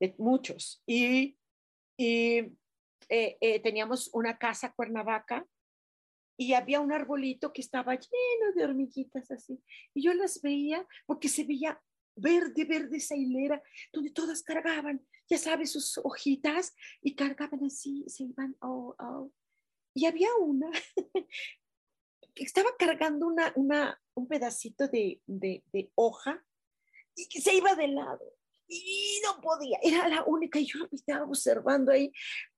[0.00, 0.82] de muchos.
[0.86, 1.36] Y
[2.00, 2.38] y
[3.10, 5.46] eh, eh, teníamos una casa Cuernavaca
[6.38, 9.62] y había un arbolito que estaba lleno de hormiguitas así.
[9.92, 11.78] Y yo las veía porque se veía
[12.16, 13.62] verde, verde esa hilera,
[13.92, 19.30] donde todas cargaban, ya sabes, sus hojitas y cargaban así, se iban, oh, oh.
[19.92, 20.70] Y había una
[22.36, 26.44] estaba cargando una, una, un pedacito de, de, de hoja
[27.14, 28.24] y se iba de lado
[28.70, 32.12] y no podía, era la única, y yo estaba observando ahí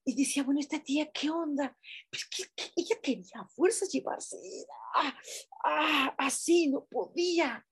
[0.05, 1.77] y decía, bueno, esta tía, ¿qué onda?
[2.11, 2.29] Pues
[2.77, 4.37] ella quería a fuerzas llevarse,
[4.95, 5.19] ah,
[5.65, 7.67] ah, así, no podía,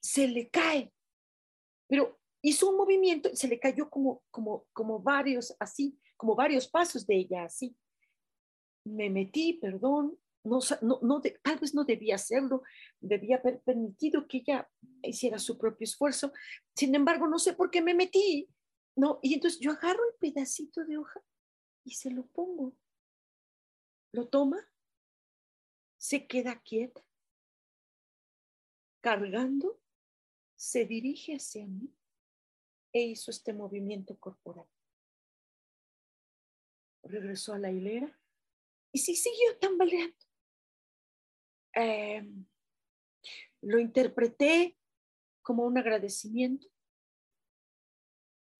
[0.00, 0.92] se le cae,
[1.88, 6.68] pero hizo un movimiento y se le cayó como, como, como varios, así, como varios
[6.68, 7.76] pasos de ella, así.
[8.86, 10.60] Me metí, perdón, no,
[11.02, 12.62] no, tal vez no debía hacerlo,
[13.00, 14.70] debía haber permitido que ella
[15.02, 16.32] hiciera su propio esfuerzo.
[16.74, 18.48] Sin embargo, no sé por qué me metí,
[18.94, 19.18] ¿no?
[19.22, 21.20] Y entonces yo agarro el pedacito de hoja
[21.84, 22.76] y se lo pongo.
[24.12, 24.68] Lo toma,
[25.96, 27.02] se queda quieta,
[29.00, 29.80] cargando,
[30.56, 31.90] se dirige hacia mí
[32.92, 34.66] e hizo este movimiento corporal.
[37.02, 38.18] Regresó a la hilera
[38.92, 40.16] y sí siguió tambaleando.
[41.74, 42.46] Em,
[43.62, 44.76] lo interpreté
[45.42, 46.68] como un agradecimiento.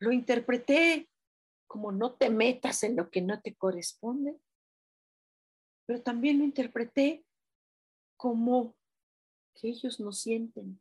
[0.01, 1.09] Lo interpreté
[1.67, 4.39] como no te metas en lo que no te corresponde,
[5.87, 7.25] pero también lo interpreté
[8.17, 8.77] como
[9.55, 10.81] que ellos nos sienten,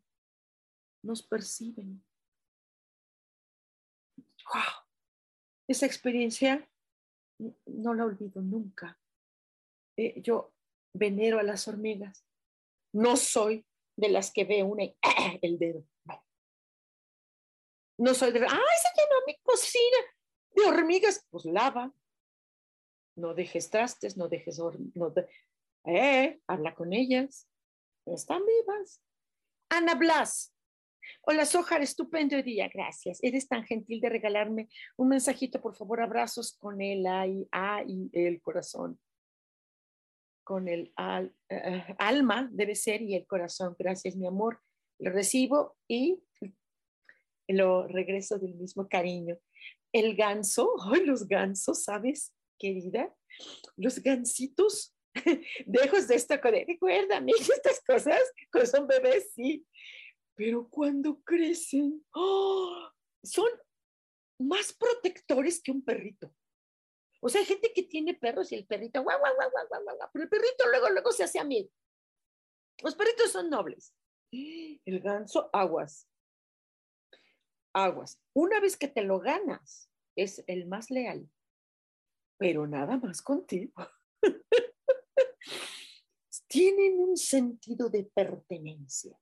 [1.04, 2.04] nos perciben.
[4.18, 4.86] ¡Wow!
[5.68, 6.70] Esa experiencia
[7.66, 9.00] no la olvido nunca.
[9.98, 10.54] Eh, yo
[10.94, 12.26] venero a las hormigas.
[12.94, 13.66] No soy
[13.98, 14.84] de las que ve una
[15.42, 15.86] el dedo.
[17.98, 19.98] No soy de, ay, se llenó mi cocina
[20.56, 21.26] de hormigas.
[21.30, 21.94] Pues lava.
[23.16, 24.60] No dejes trastes, no dejes,
[24.96, 25.14] no
[25.86, 27.48] eh, habla con ellas.
[28.06, 29.02] Están vivas.
[29.70, 30.54] Ana Blas,
[31.22, 33.20] Hola, Sojar, estupendo día, gracias.
[33.22, 37.84] Eres tan gentil de regalarme un mensajito, por favor, abrazos con el A y, A
[37.86, 39.00] y el corazón.
[40.44, 40.94] Con el
[41.50, 43.76] eh, alma debe ser y el corazón.
[43.80, 44.60] Gracias, mi amor.
[45.00, 46.22] Lo recibo y
[47.48, 49.38] lo regreso del mismo cariño.
[49.92, 53.14] El ganso, hoy los gansos, ¿sabes, querida?
[53.78, 54.96] Los gansitos,
[55.66, 58.20] dejos de esta, recuérdame estas cosas,
[58.52, 59.66] cuando son bebés, sí,
[60.36, 62.90] pero cuando crecen, ¡oh!
[63.24, 63.50] son
[64.40, 66.34] más protectores que un perrito.
[67.26, 70.10] O sea, hay gente que tiene perros y el perrito, guau, guau, guau, guau, guau,
[70.12, 71.70] pero el perrito luego, luego se hace amigo.
[72.82, 73.96] Los perritos son nobles.
[74.30, 76.10] El ganso, aguas.
[77.74, 78.22] Aguas.
[78.34, 81.32] Una vez que te lo ganas, es el más leal,
[82.38, 83.72] pero nada más contigo.
[86.48, 89.18] Tienen un sentido de pertenencia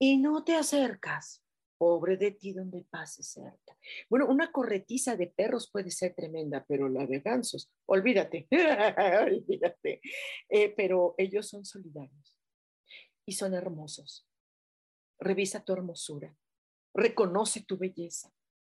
[0.00, 1.43] y no te acercas.
[1.84, 3.76] Pobre de ti donde pases cerca.
[4.08, 8.48] Bueno, una corretiza de perros puede ser tremenda, pero la de gansos, olvídate,
[9.22, 10.00] olvídate.
[10.48, 12.38] Eh, pero ellos son solidarios
[13.26, 14.26] y son hermosos.
[15.20, 16.34] Revisa tu hermosura,
[16.94, 18.32] reconoce tu belleza,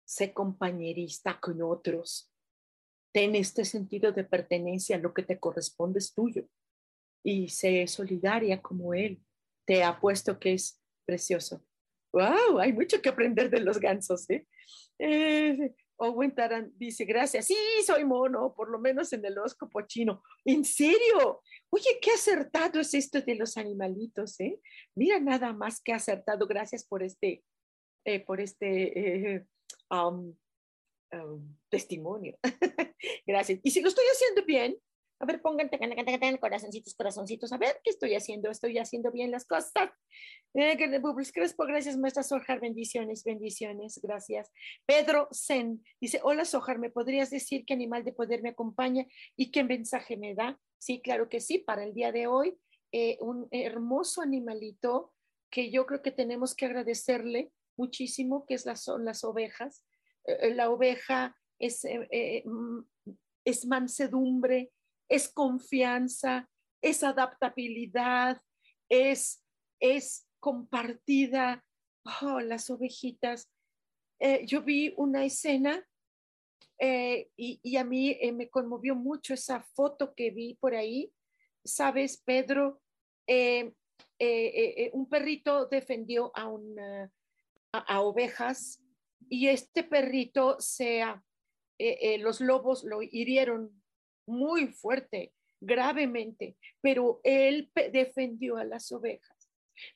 [0.03, 2.33] sé compañerista con otros.
[3.13, 6.47] Ten este sentido de pertenencia, lo que te corresponde es tuyo.
[7.23, 9.23] Y sé solidaria como él.
[9.63, 11.63] Te apuesto que es Precioso.
[12.15, 12.60] ¡Wow!
[12.60, 14.47] Hay mucho que aprender de los gansos, ¿eh?
[14.99, 17.47] eh Owen Taran dice, gracias.
[17.47, 20.23] Sí, soy mono, por lo menos en el horóscopo chino.
[20.45, 21.41] ¿En serio?
[21.69, 24.60] Oye, qué acertado es esto de los animalitos, ¿eh?
[24.95, 26.47] Mira nada más que acertado.
[26.47, 27.43] Gracias por este,
[28.06, 29.45] eh, por este eh,
[29.89, 30.34] um,
[31.12, 32.38] um, testimonio.
[33.28, 33.60] gracias.
[33.62, 34.78] Y si lo estoy haciendo bien,
[35.25, 35.69] a ver, pongan
[36.39, 37.51] corazoncitos, corazoncitos.
[37.51, 38.51] A ver, ¿qué estoy haciendo?
[38.51, 39.89] Estoy haciendo bien las cosas.
[40.53, 40.77] Eh,
[41.33, 42.59] Crespo, gracias, maestra Sojar.
[42.59, 43.99] Bendiciones, bendiciones.
[44.03, 44.51] Gracias.
[44.85, 49.51] Pedro Zen dice: Hola, Sojar, ¿me podrías decir qué animal de poder me acompaña y
[49.51, 50.59] qué mensaje me da?
[50.77, 51.57] Sí, claro que sí.
[51.57, 52.55] Para el día de hoy,
[52.91, 55.11] eh, un hermoso animalito
[55.49, 59.83] que yo creo que tenemos que agradecerle muchísimo, que es la, son las ovejas.
[60.25, 61.83] Eh, la oveja es,
[62.45, 62.79] mm,
[63.45, 64.71] es mansedumbre,
[65.09, 66.49] es confianza,
[66.81, 68.41] es adaptabilidad,
[68.89, 69.43] es,
[69.79, 71.65] es compartida.
[72.21, 73.51] Oh, las ovejitas.
[74.19, 75.83] Eh, yo vi una escena
[76.79, 81.11] eh, y, a mí eh, me conmovió mucho esa foto que vi por ahí.
[81.63, 82.81] Sabes, Pedro,
[83.27, 86.51] un perrito defendió a,
[87.71, 88.83] a, ovejas
[89.27, 91.23] y este perrito, sea,
[92.19, 93.81] los lobos lo hirieron
[94.27, 99.49] muy fuerte, gravemente, pero él defendió a las ovejas.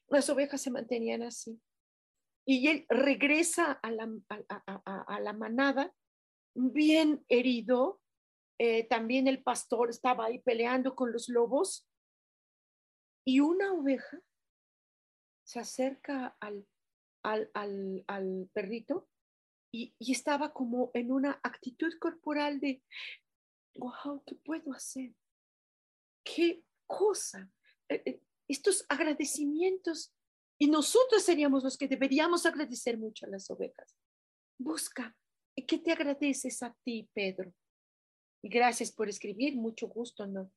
[0.07, 1.59] Las ovejas se mantenían así.
[2.45, 5.93] Y él regresa a la, a, la manada
[6.55, 8.01] bien herido.
[8.57, 11.87] Eh, también el pastor estaba ahí peleando con los lobos.
[13.25, 14.19] Y una oveja
[15.45, 16.65] se acerca al,
[17.23, 19.07] al, al, al perrito
[19.71, 22.81] y, y, estaba como en una actitud corporal de,
[23.75, 25.13] wow, ¿qué puedo hacer?
[26.23, 27.51] ¿Qué cosa?
[27.88, 30.13] Eh, eh, estos agradecimientos.
[30.58, 33.95] Y nosotros seríamos los que deberíamos agradecer mucho a las ovejas.
[34.58, 35.15] Busca.
[35.55, 37.53] ¿Qué te agradeces a ti, Pedro?
[38.41, 39.55] Y gracias por escribir.
[39.55, 40.27] Mucho gusto.
[40.27, 40.51] No,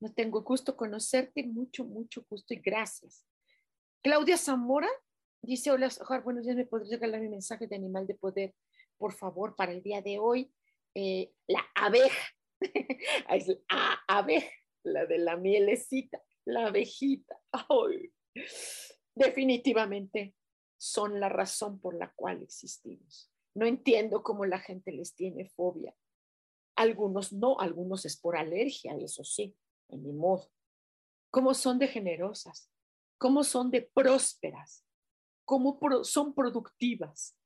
[0.00, 1.42] no tengo gusto conocerte.
[1.44, 3.26] Mucho, mucho gusto y gracias.
[4.02, 4.88] Claudia Zamora
[5.42, 5.88] dice, hola,
[6.24, 6.56] buenos días.
[6.56, 8.54] ¿Me podrías regalar mi mensaje de animal de poder,
[8.96, 10.52] por favor, para el día de hoy?
[10.94, 12.34] Eh, la abeja.
[13.70, 14.50] la abeja,
[14.84, 17.40] la de la mielecita, la abejita.
[19.14, 20.34] Definitivamente
[20.78, 23.30] son la razón por la cual existimos.
[23.54, 25.94] No entiendo cómo la gente les tiene fobia.
[26.76, 29.54] Algunos no, algunos es por alergia, eso sí,
[29.90, 30.50] en mi modo.
[31.30, 32.70] Cómo son de generosas,
[33.18, 34.84] cómo son de prósperas,
[35.44, 37.36] cómo son productivas.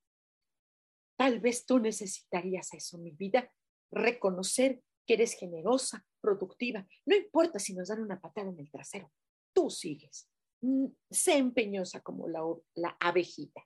[1.19, 3.53] Tal vez tú necesitarías eso, mi vida,
[3.91, 6.87] reconocer que eres generosa, productiva.
[7.05, 9.13] No importa si nos dan una patada en el trasero,
[9.55, 10.29] tú sigues.
[10.61, 13.63] Mm, sé empeñosa como la, abejita.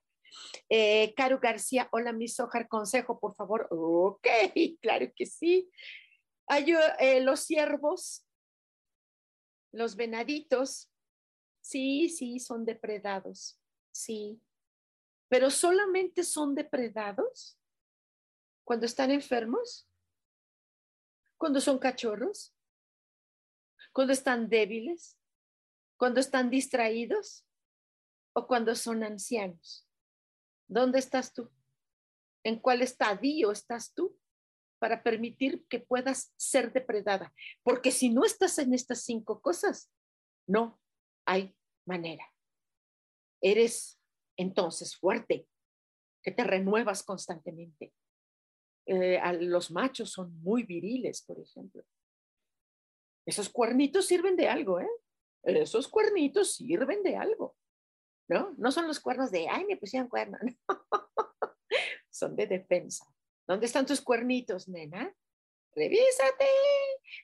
[0.69, 3.67] Eh, Caro García, hola, mi Sojar, consejo, por favor.
[3.71, 4.27] Ok,
[4.81, 5.71] claro que sí.
[6.47, 8.27] Hay eh, los ciervos,
[9.73, 10.91] los venaditos,
[11.61, 13.61] sí, sí, son depredados,
[13.93, 14.43] sí,
[15.29, 17.57] pero solamente son depredados
[18.65, 19.90] cuando están enfermos
[21.41, 22.55] cuando son cachorros,
[23.95, 25.19] cuando están débiles,
[25.97, 27.47] cuando están distraídos.
[28.33, 29.89] o cuando son ancianos?
[30.69, 31.51] ¿Dónde estás tú?
[32.45, 34.17] ¿En cuál estadio estás tú
[34.79, 37.35] para permitir que puedas ser depredada?
[37.65, 39.91] Porque si no estás en estas cinco cosas,
[40.47, 40.81] no
[41.27, 42.25] hay manera.
[43.41, 44.01] Eres
[44.37, 45.49] entonces fuerte,
[46.23, 47.93] que te renuevas constantemente.
[48.87, 51.85] Eh, los machos son muy viriles, por ejemplo.
[53.27, 54.91] Esos cuernitos sirven de algo, ¿eh?
[55.43, 57.57] Esos cuernitos sirven de algo,
[58.29, 58.55] ¿no?
[58.59, 60.39] No son los cuernos de, ay, me pusieron cuerno,
[62.11, 63.07] son de defensa.
[63.47, 65.15] ¿Dónde están tus cuernitos, nena?
[65.75, 66.47] Revísate.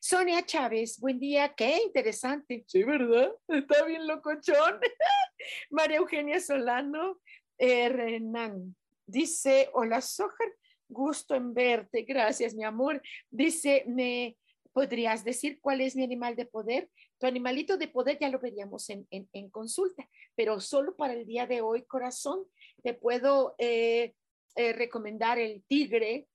[0.01, 2.65] Sonia Chávez, buen día, qué interesante.
[2.69, 3.33] Sí, ¿verdad?
[3.49, 4.81] Está bien locochón.
[5.71, 7.21] María Eugenia Solano,
[7.59, 8.77] eh, Renan,
[9.07, 10.49] dice, hola, Sojar,
[10.89, 13.03] gusto en verte, gracias, mi amor.
[13.31, 14.37] Dice, ¿me
[14.73, 16.91] podrías decir cuál es mi animal de poder?
[17.19, 21.63] Tu animalito de poder ya lo veríamos en, consulta, pero solo para el día de
[21.63, 22.45] hoy, corazón,
[22.83, 24.15] te puedo eh,
[24.55, 26.29] eh, recomendar el tigre,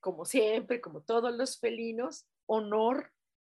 [0.00, 3.12] como siempre, como todos los felinos, honor,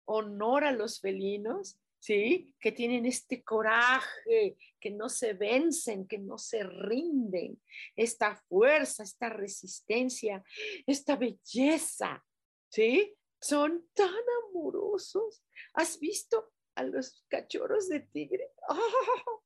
[0.04, 2.54] honor a los felinos, ¿sí?
[2.60, 7.60] Que tienen este coraje, que no se vencen, que no se rinden,
[7.96, 10.44] esta fuerza, esta resistencia,
[10.86, 12.24] esta belleza,
[12.68, 13.12] ¿sí?
[13.40, 15.42] Son tan amorosos.
[15.74, 18.52] ¿Has visto a los cachorros de tigre?
[18.68, 19.42] ¡Oh!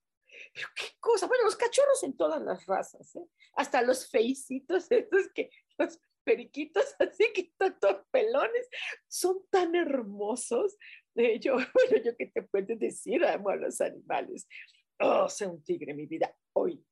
[0.53, 3.27] Pero qué cosa, bueno, los cachorros en todas las razas, ¿eh?
[3.55, 7.77] hasta los feicitos, estos que los periquitos así que están
[8.11, 8.69] pelones,
[9.09, 10.77] son tan hermosos.
[11.15, 14.47] Yo, bueno, yo qué te puedo decir, amo a los animales.
[14.99, 16.85] Oh, soy un tigre, mi vida, hoy.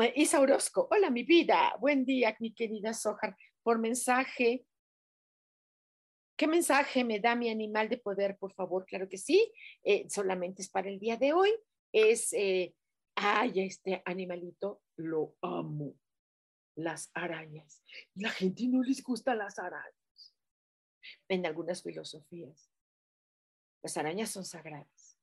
[0.00, 4.66] Eh, Isa Orozco, hola, mi vida, buen día, mi querida Sojar, por mensaje.
[6.36, 8.84] ¿Qué mensaje me da mi animal de poder, por favor?
[8.86, 9.52] Claro que sí,
[9.84, 11.50] eh, solamente es para el día de hoy.
[11.92, 12.74] Es, eh,
[13.14, 15.94] ay, este animalito lo amo
[16.76, 17.82] las arañas.
[18.14, 20.34] La gente no les gusta las arañas.
[21.28, 22.73] En algunas filosofías,
[23.84, 25.18] las arañas son sagradas.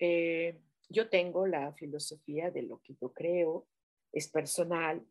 [0.00, 0.58] Eh,
[0.88, 3.68] yo tengo la filosofía de lo que yo creo,
[4.10, 5.06] es personal.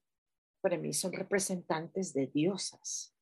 [0.59, 3.15] Para mí son representantes de diosas,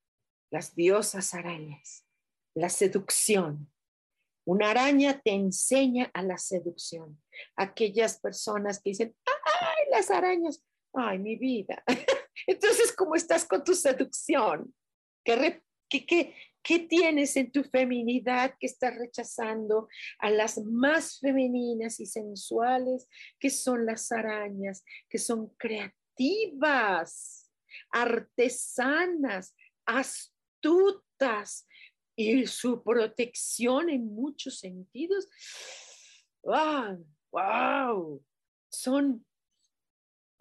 [0.52, 2.08] las diosas arañas,
[2.56, 3.70] la seducción.
[4.46, 7.22] Una araña te enseña a la seducción.
[7.58, 11.84] Aquellas personas que dicen, ay, las arañas, ay, mi vida.
[12.48, 14.74] Entonces, ¿cómo estás con tu seducción?
[15.26, 15.62] ¿Qué,
[16.00, 16.34] qué,
[16.64, 19.90] qué, tienes en tu feminidad que estás rechazando
[20.20, 23.08] a las más femeninas y sensuales,
[23.40, 27.52] que son las arañas, que son creativas,
[27.92, 31.68] artesanas, astutas
[32.16, 35.28] y su protección en muchos sentidos?
[36.44, 37.06] ¡Wow!
[37.32, 38.24] ¡Wow!
[38.70, 39.26] Son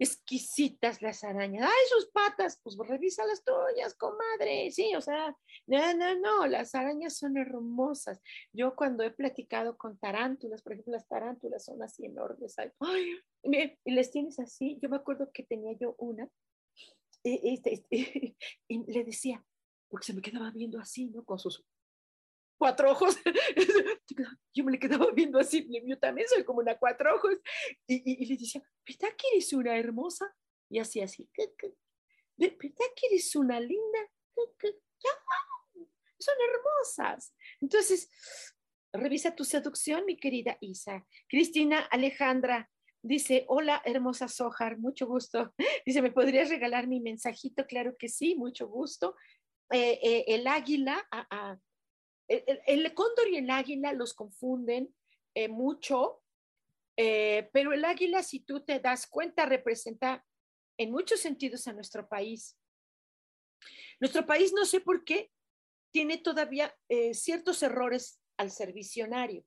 [0.01, 1.63] exquisitas las arañas.
[1.65, 2.59] ¡Ay, sus patas!
[2.63, 4.71] Pues revisa las tuyas, comadre.
[4.71, 5.35] Sí, o sea,
[5.67, 8.19] no, no, no, las arañas son hermosas.
[8.51, 12.55] Yo cuando he platicado con tarántulas, por ejemplo, las tarántulas son así enormes.
[12.79, 14.79] Ay, y les tienes así.
[14.81, 16.29] Yo me acuerdo que tenía yo una
[17.23, 17.85] este,
[18.67, 19.45] y le decía,
[19.87, 21.23] porque se me quedaba viendo así, ¿no?
[21.23, 21.63] Con sus
[22.61, 23.17] cuatro ojos.
[24.53, 27.39] Yo me le quedaba viendo así, yo también soy como una cuatro ojos.
[27.87, 30.31] Y, le decía, ¿verdad que eres una hermosa?
[30.69, 31.27] Y así, así,
[32.37, 33.99] ¿verdad que eres una linda?
[36.19, 37.33] Son hermosas.
[37.61, 38.11] Entonces,
[38.93, 41.03] revisa tu seducción, mi querida Isa.
[41.27, 42.69] Cristina Alejandra
[43.01, 45.51] dice, hola, hermosa Sojar, mucho gusto.
[45.85, 47.65] Dice, ¿me podrías regalar mi mensajito?
[47.65, 49.15] Claro que sí, mucho gusto.
[49.71, 51.57] Eh, eh, el águila, a,
[52.31, 54.93] el, cóndor y el águila los confunden
[55.35, 56.21] eh, mucho,
[56.97, 60.25] eh, pero el águila, si tú te das cuenta, representa
[60.77, 62.57] en muchos sentidos a nuestro país.
[63.99, 65.31] Nuestro país, no sé por qué,
[65.91, 69.45] tiene todavía eh, ciertos errores al ser visionario.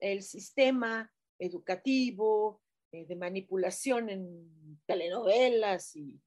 [0.00, 6.20] El sistema educativo, de manipulación en telenovelas y,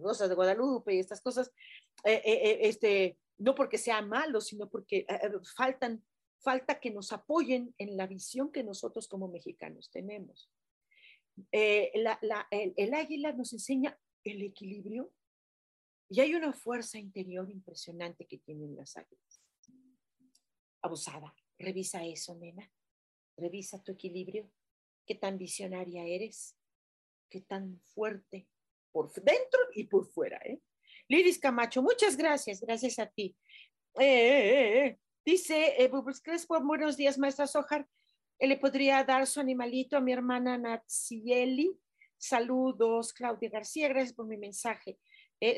[0.00, 1.50] Rosas de Guadalupe y estas cosas,
[2.04, 6.04] este, no porque sea malo, sino porque eh, eh, faltan,
[6.38, 10.50] falta que nos apoyen en la visión que nosotros como mexicanos tenemos.
[11.50, 15.12] Eh, el, águila nos enseña el equilibrio
[16.08, 19.42] y hay una fuerza interior impresionante que tienen las águilas.
[20.82, 22.70] Abusada, revisa eso, nena.
[23.36, 24.50] Revisa tu equilibrio.
[25.06, 26.56] ¿Qué tan visionaria eres?
[27.30, 28.46] ¿Qué tan fuerte?
[28.90, 30.60] Por dentro y por fuera, ¿eh?
[31.12, 33.36] Liris Camacho, muchas gracias, gracias a ti.
[34.00, 37.86] Eh, eh, eh, dice Bubbles Crespo, buenos días, maestra Sojar.
[38.40, 41.78] le podría dar su animalito a mi hermana Natsieli.
[42.16, 44.98] Saludos, Claudia García, gracias por mi mensaje.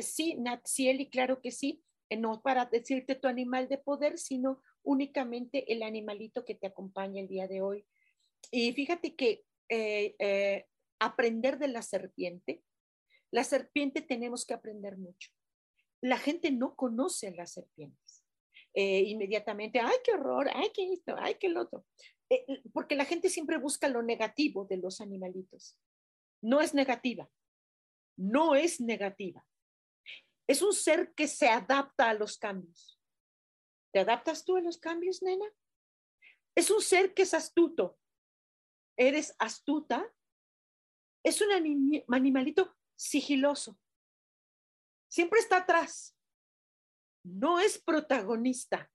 [0.01, 1.85] Sí, Natsieli, claro que sí.
[2.11, 7.29] No para decirte tu animal de poder, sino únicamente el animalito que te acompaña el
[7.29, 7.87] día de hoy.
[8.51, 9.45] Y fíjate que
[10.99, 12.65] aprender de la serpiente,
[13.31, 15.31] la serpiente tenemos que aprender mucho.
[16.05, 18.23] La gente no conoce las serpientes.
[18.75, 21.87] inmediatamente, ay, qué horror, ay, qué esto, ay, qué el otro.
[22.75, 25.79] porque la gente siempre busca lo negativo de los animalitos.
[26.43, 27.31] No es negativa,
[28.19, 29.47] no es negativa.
[30.47, 33.01] Es un ser que se adapta a los cambios.
[33.93, 35.47] ¿Te adaptas tú a los cambios, nena?
[36.55, 37.99] Es un ser que es astuto.
[38.99, 40.07] ¿Eres astuta?
[41.25, 41.51] Es un
[42.09, 43.79] animalito sigiloso.
[45.15, 46.19] Siempre está atrás.
[47.25, 48.91] No es protagonista.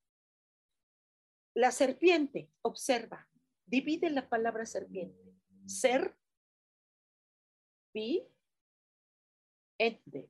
[1.56, 3.30] La serpiente, observa,
[3.66, 5.34] divide la palabra serpiente.
[5.66, 6.18] Ser,
[7.94, 8.28] pi,
[9.78, 10.30] ente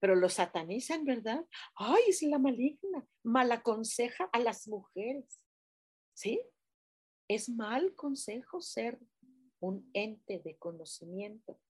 [0.00, 1.46] pero lo satanizan, ¿verdad?
[1.74, 5.42] Ay, es la maligna, mal aconseja a las mujeres.
[6.14, 6.42] ¿Sí?
[7.28, 8.98] Es mal consejo ser
[9.60, 11.60] un ente de conocimiento.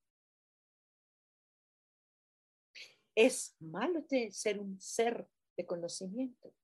[3.21, 6.55] Es malo ser un ser de conocimiento.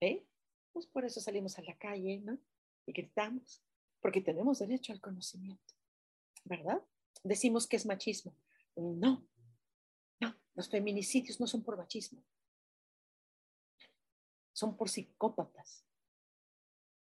[0.00, 0.24] ¿Eh?
[0.72, 2.38] Pues por eso salimos a la calle, ¿no?
[2.86, 3.62] Y gritamos,
[4.00, 5.74] porque tenemos derecho al conocimiento,
[6.44, 6.82] ¿verdad?
[7.22, 8.34] Decimos que es machismo.
[8.76, 9.28] No,
[10.54, 12.24] los feminicidios no son por machismo,
[14.54, 15.84] son por psicópatas,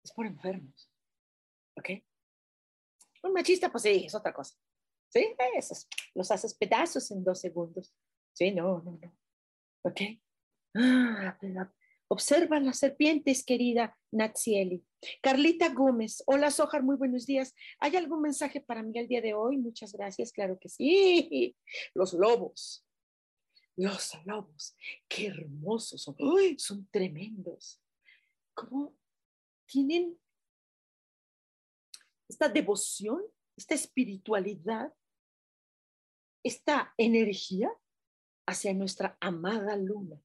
[0.03, 0.91] es por enfermos.
[1.75, 1.89] ¿Ok?
[3.23, 4.55] Un machista, pues sí, es otra cosa.
[5.09, 5.35] ¿Sí?
[5.55, 7.95] Esos, los haces pedazos en dos segundos.
[8.33, 9.17] Sí, no, no, no.
[9.83, 10.01] ¿Ok?
[10.75, 11.37] Ah,
[12.07, 14.83] observa las serpientes, querida Natsieli.
[15.21, 17.53] Carlita Gómez, hola Sojar, muy buenos días.
[17.79, 19.57] ¿Hay algún mensaje para mí el día de hoy?
[19.57, 21.55] Muchas gracias, claro que sí.
[21.93, 22.85] Los lobos
[23.75, 24.75] los lobos,
[25.07, 26.15] qué hermosos son,
[26.57, 27.81] son tremendos.
[28.53, 28.95] ¿Cómo
[29.65, 30.19] tienen
[32.27, 33.21] esta devoción,
[33.57, 34.93] esta espiritualidad,
[36.43, 37.71] esta energía
[38.45, 40.21] hacia nuestra amada luna?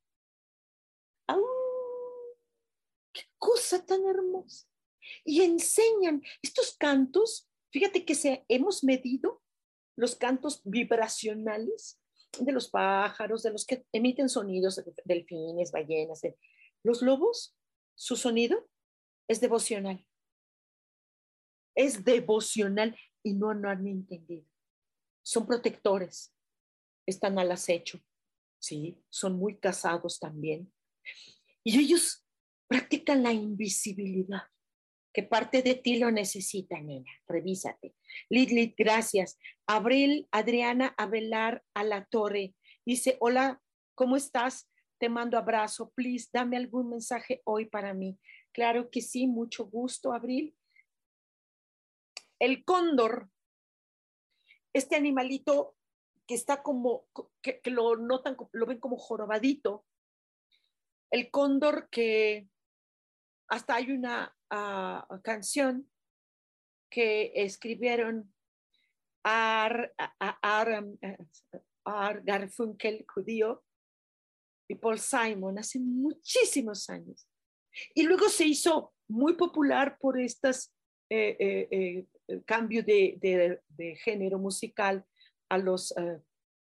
[3.12, 4.66] ¡Qué cosa tan hermosa!
[5.24, 9.42] Y enseñan estos cantos, fíjate que se, hemos medido
[9.96, 12.00] los cantos vibracionales
[12.38, 16.22] de los pájaros, de los que emiten sonidos, delfines, ballenas.
[16.84, 17.56] Los lobos,
[17.96, 18.68] su sonido
[19.26, 20.06] es devocional.
[21.74, 24.46] Es devocional y no, no han entendido.
[25.22, 26.32] Son protectores,
[27.06, 28.00] están al acecho,
[28.58, 28.98] ¿sí?
[29.08, 30.72] Son muy casados también.
[31.64, 32.24] Y ellos
[32.68, 34.42] practican la invisibilidad
[35.12, 37.10] que parte de ti lo necesita, nena.
[37.26, 37.94] Revísate.
[38.28, 39.38] Lidlit, gracias.
[39.66, 42.54] Abril, Adriana Abelar a la torre.
[42.84, 43.60] Dice, hola,
[43.94, 44.70] ¿cómo estás?
[44.98, 45.92] Te mando abrazo.
[45.94, 48.18] Please, dame algún mensaje hoy para mí.
[48.52, 50.54] Claro que sí, mucho gusto, Abril.
[52.38, 53.28] El cóndor,
[54.72, 55.77] este animalito
[56.28, 57.08] que está como,
[57.42, 59.86] que, lo notan, lo ven como jorobadito.
[61.10, 62.48] El cóndor que
[63.48, 65.90] hasta hay una uh, canción
[66.90, 68.34] que escribieron
[69.24, 70.84] Ar, Ar,
[71.84, 73.64] Ar Garfunkel, judío,
[74.68, 77.26] y Paul Simon hace muchísimos años.
[77.94, 80.74] Y luego se hizo muy popular por estos
[81.10, 81.68] eh, eh,
[82.28, 83.16] eh, cambios de,
[83.68, 85.06] de, género musical
[85.48, 85.94] a los,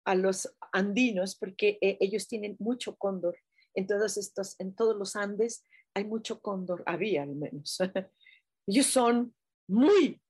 [0.04, 3.36] a los andinos, porque ellos tienen mucho cóndor
[3.76, 5.64] en todos estos, en todos los Andes
[5.94, 7.78] hay mucho cóndor, había al menos.
[8.66, 9.34] Ellos son
[9.68, 10.20] muy,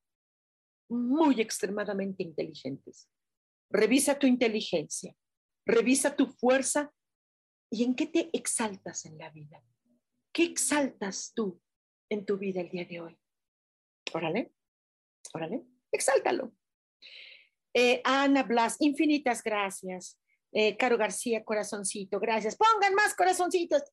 [0.89, 3.09] muy extremadamente inteligentes.
[3.69, 5.15] Revisa tu inteligencia,
[5.65, 6.93] revisa tu fuerza
[7.69, 9.61] y en qué te exaltas en la vida.
[10.31, 11.59] ¿Qué exaltas tú
[12.09, 13.19] en tu vida el día de hoy?
[14.13, 14.53] Órale,
[15.33, 16.53] órale, exáltalo.
[17.73, 20.19] Eh, Ana Blas, infinitas gracias.
[20.51, 22.55] Eh, Caro García, corazoncito, gracias.
[22.55, 23.83] Pongan más corazoncitos.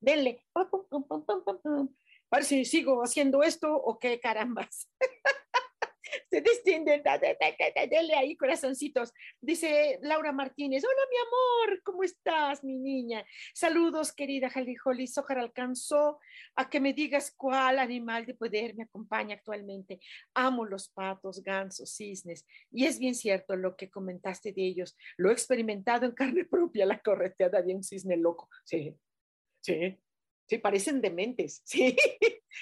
[0.00, 0.44] Denle.
[0.54, 4.88] A ver si sigo haciendo esto o qué carambas.
[6.36, 7.02] se distinguen,
[7.88, 9.10] dele ahí corazoncitos.
[9.40, 13.24] Dice Laura Martínez, hola mi amor, ¿cómo estás, mi niña?
[13.54, 14.50] Saludos, querida
[14.84, 16.18] Holly Sojar alcanzó
[16.54, 19.98] a que me digas cuál animal de poder me acompaña actualmente.
[20.34, 24.94] Amo los patos, gansos, cisnes, y es bien cierto lo que comentaste de ellos.
[25.16, 28.50] Lo he experimentado en carne propia, la correteada de un cisne loco.
[28.64, 28.94] Sí,
[29.62, 29.98] sí,
[30.48, 31.96] Sí, parecen dementes, sí,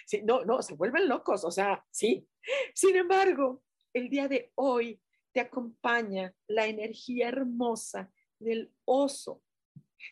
[0.06, 2.26] sí, no, no, se vuelven locos, o sea, sí.
[2.74, 5.00] Sin embargo, el día de hoy
[5.32, 9.42] te acompaña la energía hermosa del oso.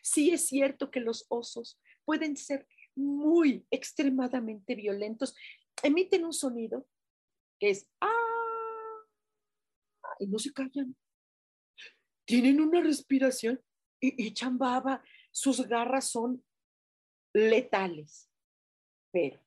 [0.01, 5.35] Sí es cierto que los osos pueden ser muy extremadamente violentos,
[5.81, 6.87] emiten un sonido
[7.59, 8.09] que es ah
[10.19, 10.95] y no se callan.
[12.25, 13.61] Tienen una respiración
[13.99, 16.43] y, y chambaba, sus garras son
[17.33, 18.29] letales,
[19.11, 19.42] pero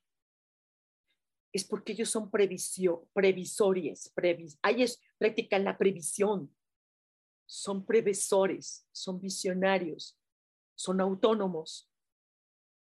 [1.57, 6.55] es porque ellos son previsio, previsorios, previs, ellos practican la previsión,
[7.47, 10.19] son previsores, son visionarios,
[10.75, 11.91] son autónomos,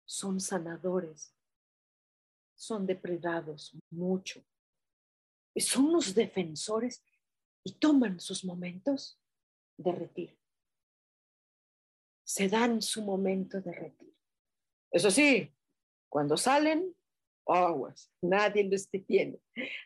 [0.05, 1.36] son sanadores,
[2.55, 4.41] son depredados mucho,
[5.57, 7.03] son los defensores
[7.65, 9.19] y toman sus momentos
[9.76, 10.38] de retiro.
[12.24, 14.15] Se dan su momento de retiro.
[14.89, 15.53] Eso sí,
[16.07, 16.95] cuando salen,
[17.48, 19.39] aguas, nadie los detiene.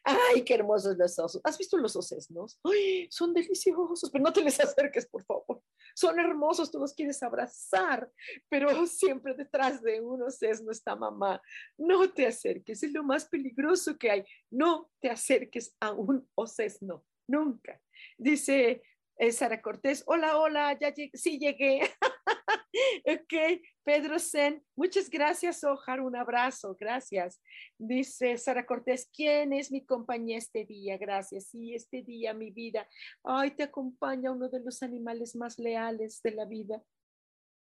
[0.04, 1.42] Ay, qué hermosos los osos.
[1.44, 2.60] ¿Has visto los osesnos?
[2.64, 5.62] Ay, son deliciosos, pero no te les acerques, por favor.
[5.96, 8.12] Son hermosos, tú los quieres abrazar,
[8.50, 11.42] pero siempre detrás de un osesno está mamá.
[11.78, 14.26] No te acerques, es lo más peligroso que hay.
[14.52, 17.82] No te acerques a un osesno, nunca.
[18.18, 18.84] Dice
[19.18, 21.82] eh, Sara Cortés, hola, hola, ya llegué, sí llegué.
[23.06, 27.42] ok, Pedro Sen, muchas gracias, Ojar, un abrazo, gracias.
[27.78, 30.98] Dice Sara Cortés, ¿quién es mi compañía este día?
[30.98, 32.88] Gracias, sí, este día, mi vida.
[33.24, 36.84] Ay, te acompaña uno de los animales más leales de la vida,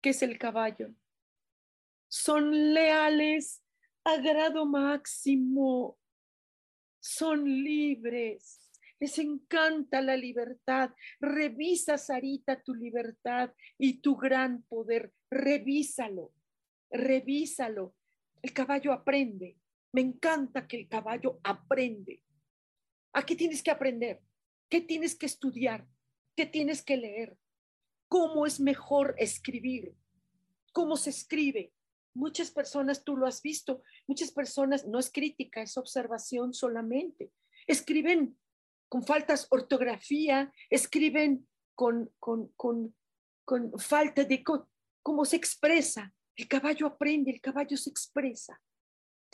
[0.01, 0.91] que es el caballo.
[2.09, 3.63] Son leales
[4.05, 5.99] a grado máximo,
[7.01, 8.66] son libres
[8.99, 10.91] les encanta la libertad.
[11.21, 15.13] Revisa, Sarita, tu libertad y tu gran poder.
[15.31, 16.33] Revísalo,
[16.91, 17.95] revísalo.
[18.43, 19.57] El caballo aprende.
[19.93, 22.23] Me encanta que el caballo aprende.
[23.13, 24.21] ¿A qué tienes que aprender?
[24.69, 25.87] ¿Qué tienes que estudiar?
[26.35, 27.37] ¿Qué tienes que leer?
[28.09, 29.95] ¿Cómo es mejor escribir?
[30.73, 31.73] ¿Cómo se escribe?
[32.15, 37.31] Muchas personas, tú lo has visto, muchas personas, no es crítica, es observación solamente.
[37.67, 38.39] Escriben
[38.89, 42.95] con faltas ortografía, escriben con, con, con,
[43.45, 44.43] con falta de
[45.03, 46.13] cómo se expresa.
[46.37, 48.61] El caballo aprende, el caballo se expresa.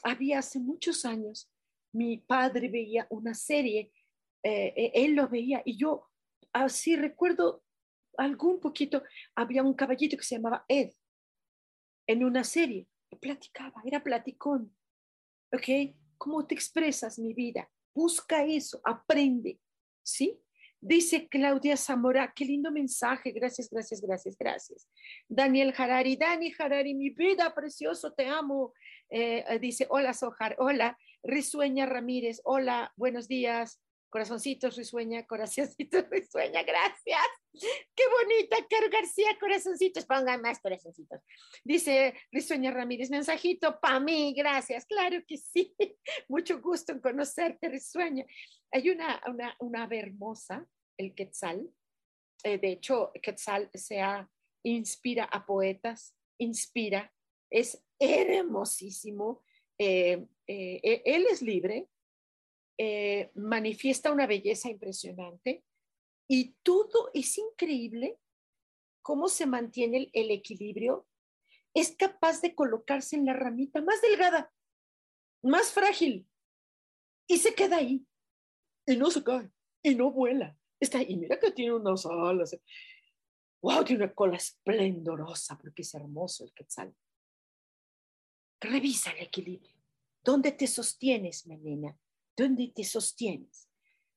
[0.02, 1.50] Había hace muchos años,
[1.92, 3.92] mi padre veía una serie,
[4.42, 6.08] eh, eh, él lo veía y yo
[6.52, 7.62] así recuerdo
[8.16, 9.02] algún poquito,
[9.34, 10.92] había un caballito que se llamaba Ed
[12.06, 12.88] en una serie,
[13.20, 14.74] platicaba, era platicón.
[15.52, 15.94] ¿Ok?
[16.16, 17.70] ¿Cómo te expresas, mi vida?
[17.94, 19.58] Busca eso, aprende,
[20.02, 20.38] ¿sí?
[20.84, 24.88] Dice Claudia Zamora, qué lindo mensaje, gracias, gracias, gracias, gracias.
[25.28, 28.72] Daniel Harari, Dani Harari, mi vida, precioso, te amo.
[29.08, 30.98] Eh, eh, dice, hola Sojar, hola.
[31.22, 33.80] Risueña Ramírez, hola, buenos días.
[34.12, 37.18] Corazoncitos, risueña, corazoncitos, risueña, gracias.
[37.50, 41.22] Qué bonita, Caro García, corazoncitos, pongan más corazoncitos.
[41.64, 44.84] Dice Risueña Ramírez, mensajito para mí, gracias.
[44.84, 45.74] Claro que sí,
[46.28, 48.26] mucho gusto en conocerte, Risueña.
[48.70, 50.66] Hay una, una, una ave hermosa,
[50.98, 51.70] el Quetzal.
[52.44, 53.98] Eh, de hecho, Quetzal se
[54.62, 57.10] inspira a poetas, inspira,
[57.48, 59.42] es hermosísimo.
[59.78, 61.88] Eh, eh, él es libre,
[62.84, 65.62] eh, manifiesta una belleza impresionante
[66.26, 68.18] y todo es increíble
[69.02, 71.06] cómo se mantiene el, equilibrio.
[71.74, 74.52] Es capaz de colocarse en la ramita más delgada,
[75.44, 76.26] más frágil
[77.28, 78.04] y se queda ahí
[78.84, 79.48] y no se cae
[79.80, 80.58] y no vuela.
[80.80, 82.58] Está ahí, mira que tiene unas alas.
[83.62, 86.92] Wow, tiene una cola esplendorosa porque es hermoso el quetzal.
[88.60, 89.80] Revisa el equilibrio.
[90.24, 91.96] ¿Dónde te sostienes, menina?
[92.36, 93.68] ¿Dónde te sostienes?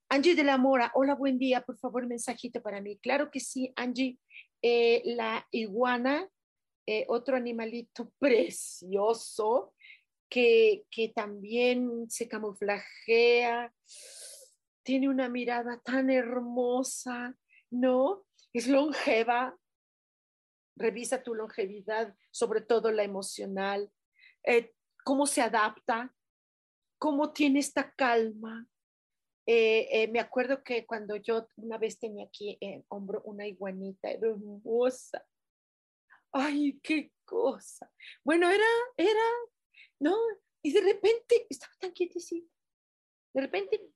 [0.08, 2.98] Angie de la Mora, hola, buen día, por favor, mensajito para mí.
[3.00, 4.18] Claro que sí, Angie,
[4.62, 6.30] eh, la iguana,
[6.86, 9.74] eh, otro animalito precioso
[10.30, 13.74] que, que también se camuflajea,
[14.84, 17.36] tiene una mirada tan hermosa,
[17.70, 18.26] ¿no?
[18.54, 19.58] Es longeva,
[20.78, 23.92] revisa tu longevidad, sobre todo la emocional,
[24.44, 26.16] eh, cómo se adapta,
[27.06, 28.68] cómo tiene esta calma.
[29.46, 34.10] Eh, eh, me acuerdo que cuando yo una vez tenía aquí en hombro una iguanita
[34.10, 35.24] hermosa.
[36.32, 37.92] Ay, qué cosa.
[38.24, 38.66] Bueno, era,
[38.98, 39.30] era,
[40.00, 40.16] ¿no?
[40.64, 42.52] Y de repente estaba tan quietecita.
[43.36, 43.88] De repente,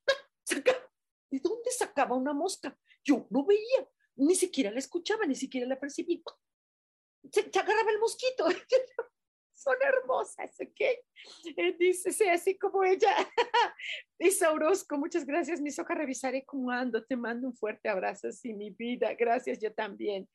[1.32, 2.78] ¿de dónde sacaba una mosca?
[3.04, 6.22] Yo no veía, ni siquiera la escuchaba, ni siquiera la percibía.
[7.34, 8.46] Se, se agarraba el mosquito.
[9.60, 10.82] son hermosas, ¿ok?
[11.58, 13.14] Eh, dice, sí, así como ella.
[14.20, 18.70] dice Orozco, muchas gracias, hojas, revisaré cómo ando, te mando un fuerte abrazo, sí, mi
[18.72, 20.28] vida, gracias, yo también.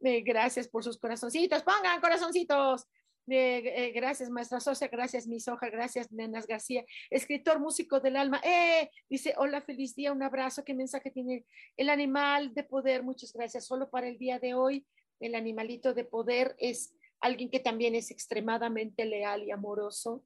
[0.00, 2.86] Eh, gracias por sus corazoncitos, pongan corazoncitos.
[3.28, 8.40] Eh, gracias, maestra Socia, gracias, mis hojas, gracias, Nenas García, escritor, músico del alma.
[8.44, 10.64] Eh, dice, hola, feliz día, un abrazo.
[10.64, 13.04] ¿Qué mensaje tiene el animal de poder?
[13.04, 13.66] Muchas gracias.
[13.66, 14.84] Solo para el día de hoy,
[15.20, 20.24] el animalito de poder es alguien que también es extremadamente leal y amoroso.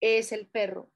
[0.00, 0.90] Es el perro.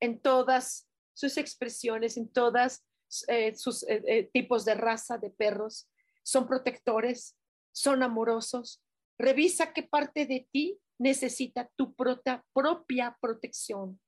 [0.00, 2.86] En todas sus expresiones, en todas
[3.26, 3.84] eh, sus
[4.32, 5.90] tipos de raza de perros,
[6.22, 7.36] son protectores,
[7.72, 8.82] son amorosos,
[9.18, 14.00] Revisa qué parte de ti necesita tu propia protección.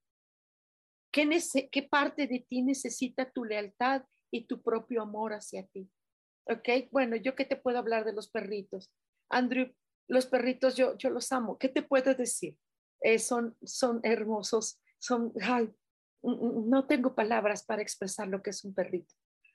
[1.12, 1.28] ¿Qué,
[1.72, 5.90] ¿Qué parte de ti necesita tu lealtad y tu propio amor hacia ti?
[6.46, 6.90] ¿Ok?
[6.92, 8.92] Bueno, yo qué te puedo hablar de los perritos.
[9.28, 9.74] Andrew,
[10.10, 11.56] los perritos yo, yo los amo.
[11.56, 12.56] ¿Qué te puedo decir?
[13.00, 15.70] Eh, son, son hermosos, son, ay,
[16.22, 19.14] no tengo palabras para expresar lo que es un perrito.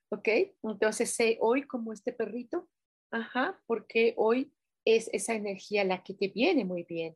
[0.10, 0.28] ¿Ok?
[0.64, 2.70] Entonces sé hoy como este perrito,
[3.12, 4.54] ajá, porque hoy
[4.86, 7.16] es esa energía la que te viene muy bien.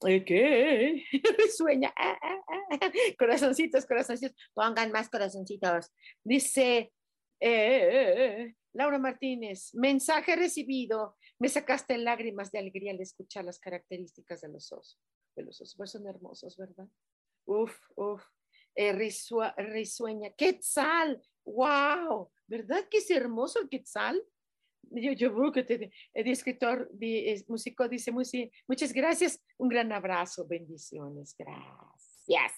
[0.00, 1.04] ¿Qué?
[1.56, 1.92] Sueña.
[1.96, 4.36] Ah, ah, ah, corazoncitos, corazoncitos.
[4.54, 5.92] Pongan más corazoncitos.
[6.24, 6.92] Dice
[7.38, 11.16] eh, Laura Martínez, mensaje recibido.
[11.42, 15.00] Me sacaste lágrimas de alegría al escuchar las características de los osos.
[15.34, 16.86] De los osos, pues son hermosos, ¿verdad?
[17.46, 18.22] Uf, uf.
[18.76, 20.30] Eh, risueña.
[20.36, 21.20] ¡Quetzal!
[21.44, 22.30] ¡Wow!
[22.46, 24.24] ¿Verdad que es hermoso el quetzal?
[24.82, 28.12] yo, yo que te, el escritor, el músico dice,
[28.68, 32.52] muchas gracias, un gran abrazo, bendiciones, gracias.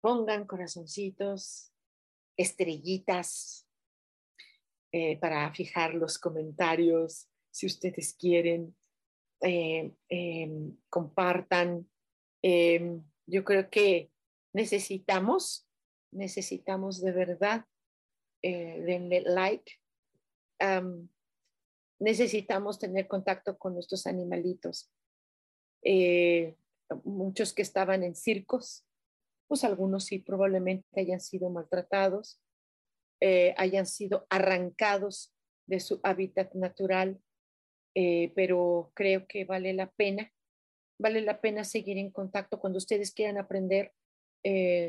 [0.00, 1.72] Pongan corazoncitos,
[2.36, 3.67] estrellitas
[4.90, 8.74] eh, para fijar los comentarios, si ustedes quieren,
[9.42, 11.86] eh, em, compartan.
[12.42, 14.10] Em, yo creo que
[14.54, 15.68] necesitamos,
[16.10, 17.66] necesitamos de verdad,
[18.42, 19.72] eh, denle like,
[22.00, 24.90] necesitamos tener contacto con nuestros animalitos.
[27.04, 28.86] Muchos que estaban en circos,
[29.48, 32.40] pues algunos sí probablemente hayan sido maltratados,
[33.20, 35.34] eh, hayan sido arrancados
[35.66, 37.20] de su hábitat natural,
[37.94, 40.32] eh, pero creo que vale la pena,
[40.98, 43.92] vale la pena seguir en contacto cuando ustedes quieran aprender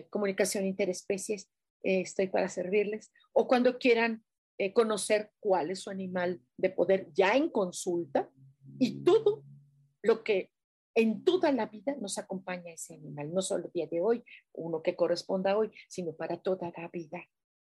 [0.10, 1.50] comunicación interespecies,
[1.82, 4.24] estoy para servirles, o cuando quieran
[4.62, 8.30] eh, conocer cuál es su animal de poder ya en consulta
[8.78, 9.42] y todo
[10.02, 10.52] lo que
[10.96, 14.22] en toda la vida nos acompaña ese animal, no solo el día de hoy,
[14.52, 17.26] uno que corresponda hoy, sino para toda la vida.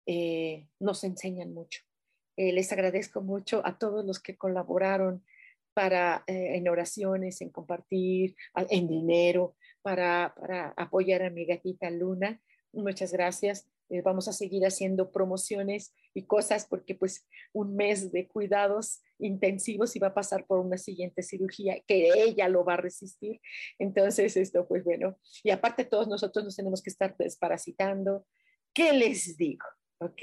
[0.06, 1.82] Eh, nos enseñan mucho.
[2.36, 5.24] Eh, les agradezco mucho a todos los que colaboraron
[5.74, 8.36] para en oraciones, en compartir,
[8.70, 12.39] en dinero, para, para apoyar a mi gatita Luna.
[12.72, 13.68] Muchas gracias.
[13.89, 19.95] Eh, vamos a seguir haciendo promociones y cosas porque pues un mes de cuidados intensivos
[19.95, 23.39] y va a pasar por una siguiente cirugía que ella lo va a resistir.
[23.78, 28.26] Entonces, esto pues bueno, y aparte todos nosotros nos tenemos que estar desparasitando.
[28.74, 29.66] ¿Qué les digo?
[30.06, 30.22] ¿Ok?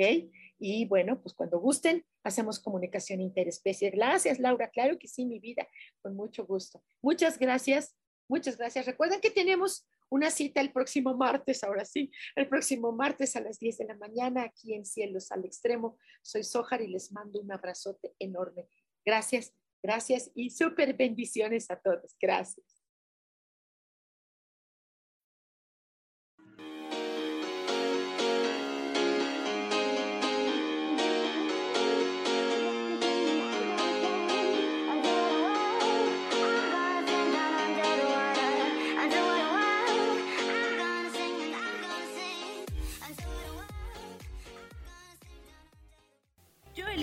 [0.59, 3.91] Y bueno, pues cuando gusten, hacemos comunicación interespecie.
[3.91, 4.68] Gracias, Laura.
[4.68, 5.66] Claro que sí, mi vida,
[6.03, 6.83] con mucho gusto.
[7.01, 7.97] Muchas gracias.
[8.28, 8.87] Muchas gracias.
[8.87, 13.59] Recuerden que tenemos una cita el próximo martes, ahora sí, el próximo martes a las
[13.59, 15.97] 10 de la mañana aquí en Cielos al Extremo.
[16.22, 18.68] Soy Sojar y les mando un abrazote enorme.
[19.05, 22.16] Gracias, gracias y súper bendiciones a todos.
[22.20, 22.80] Gracias.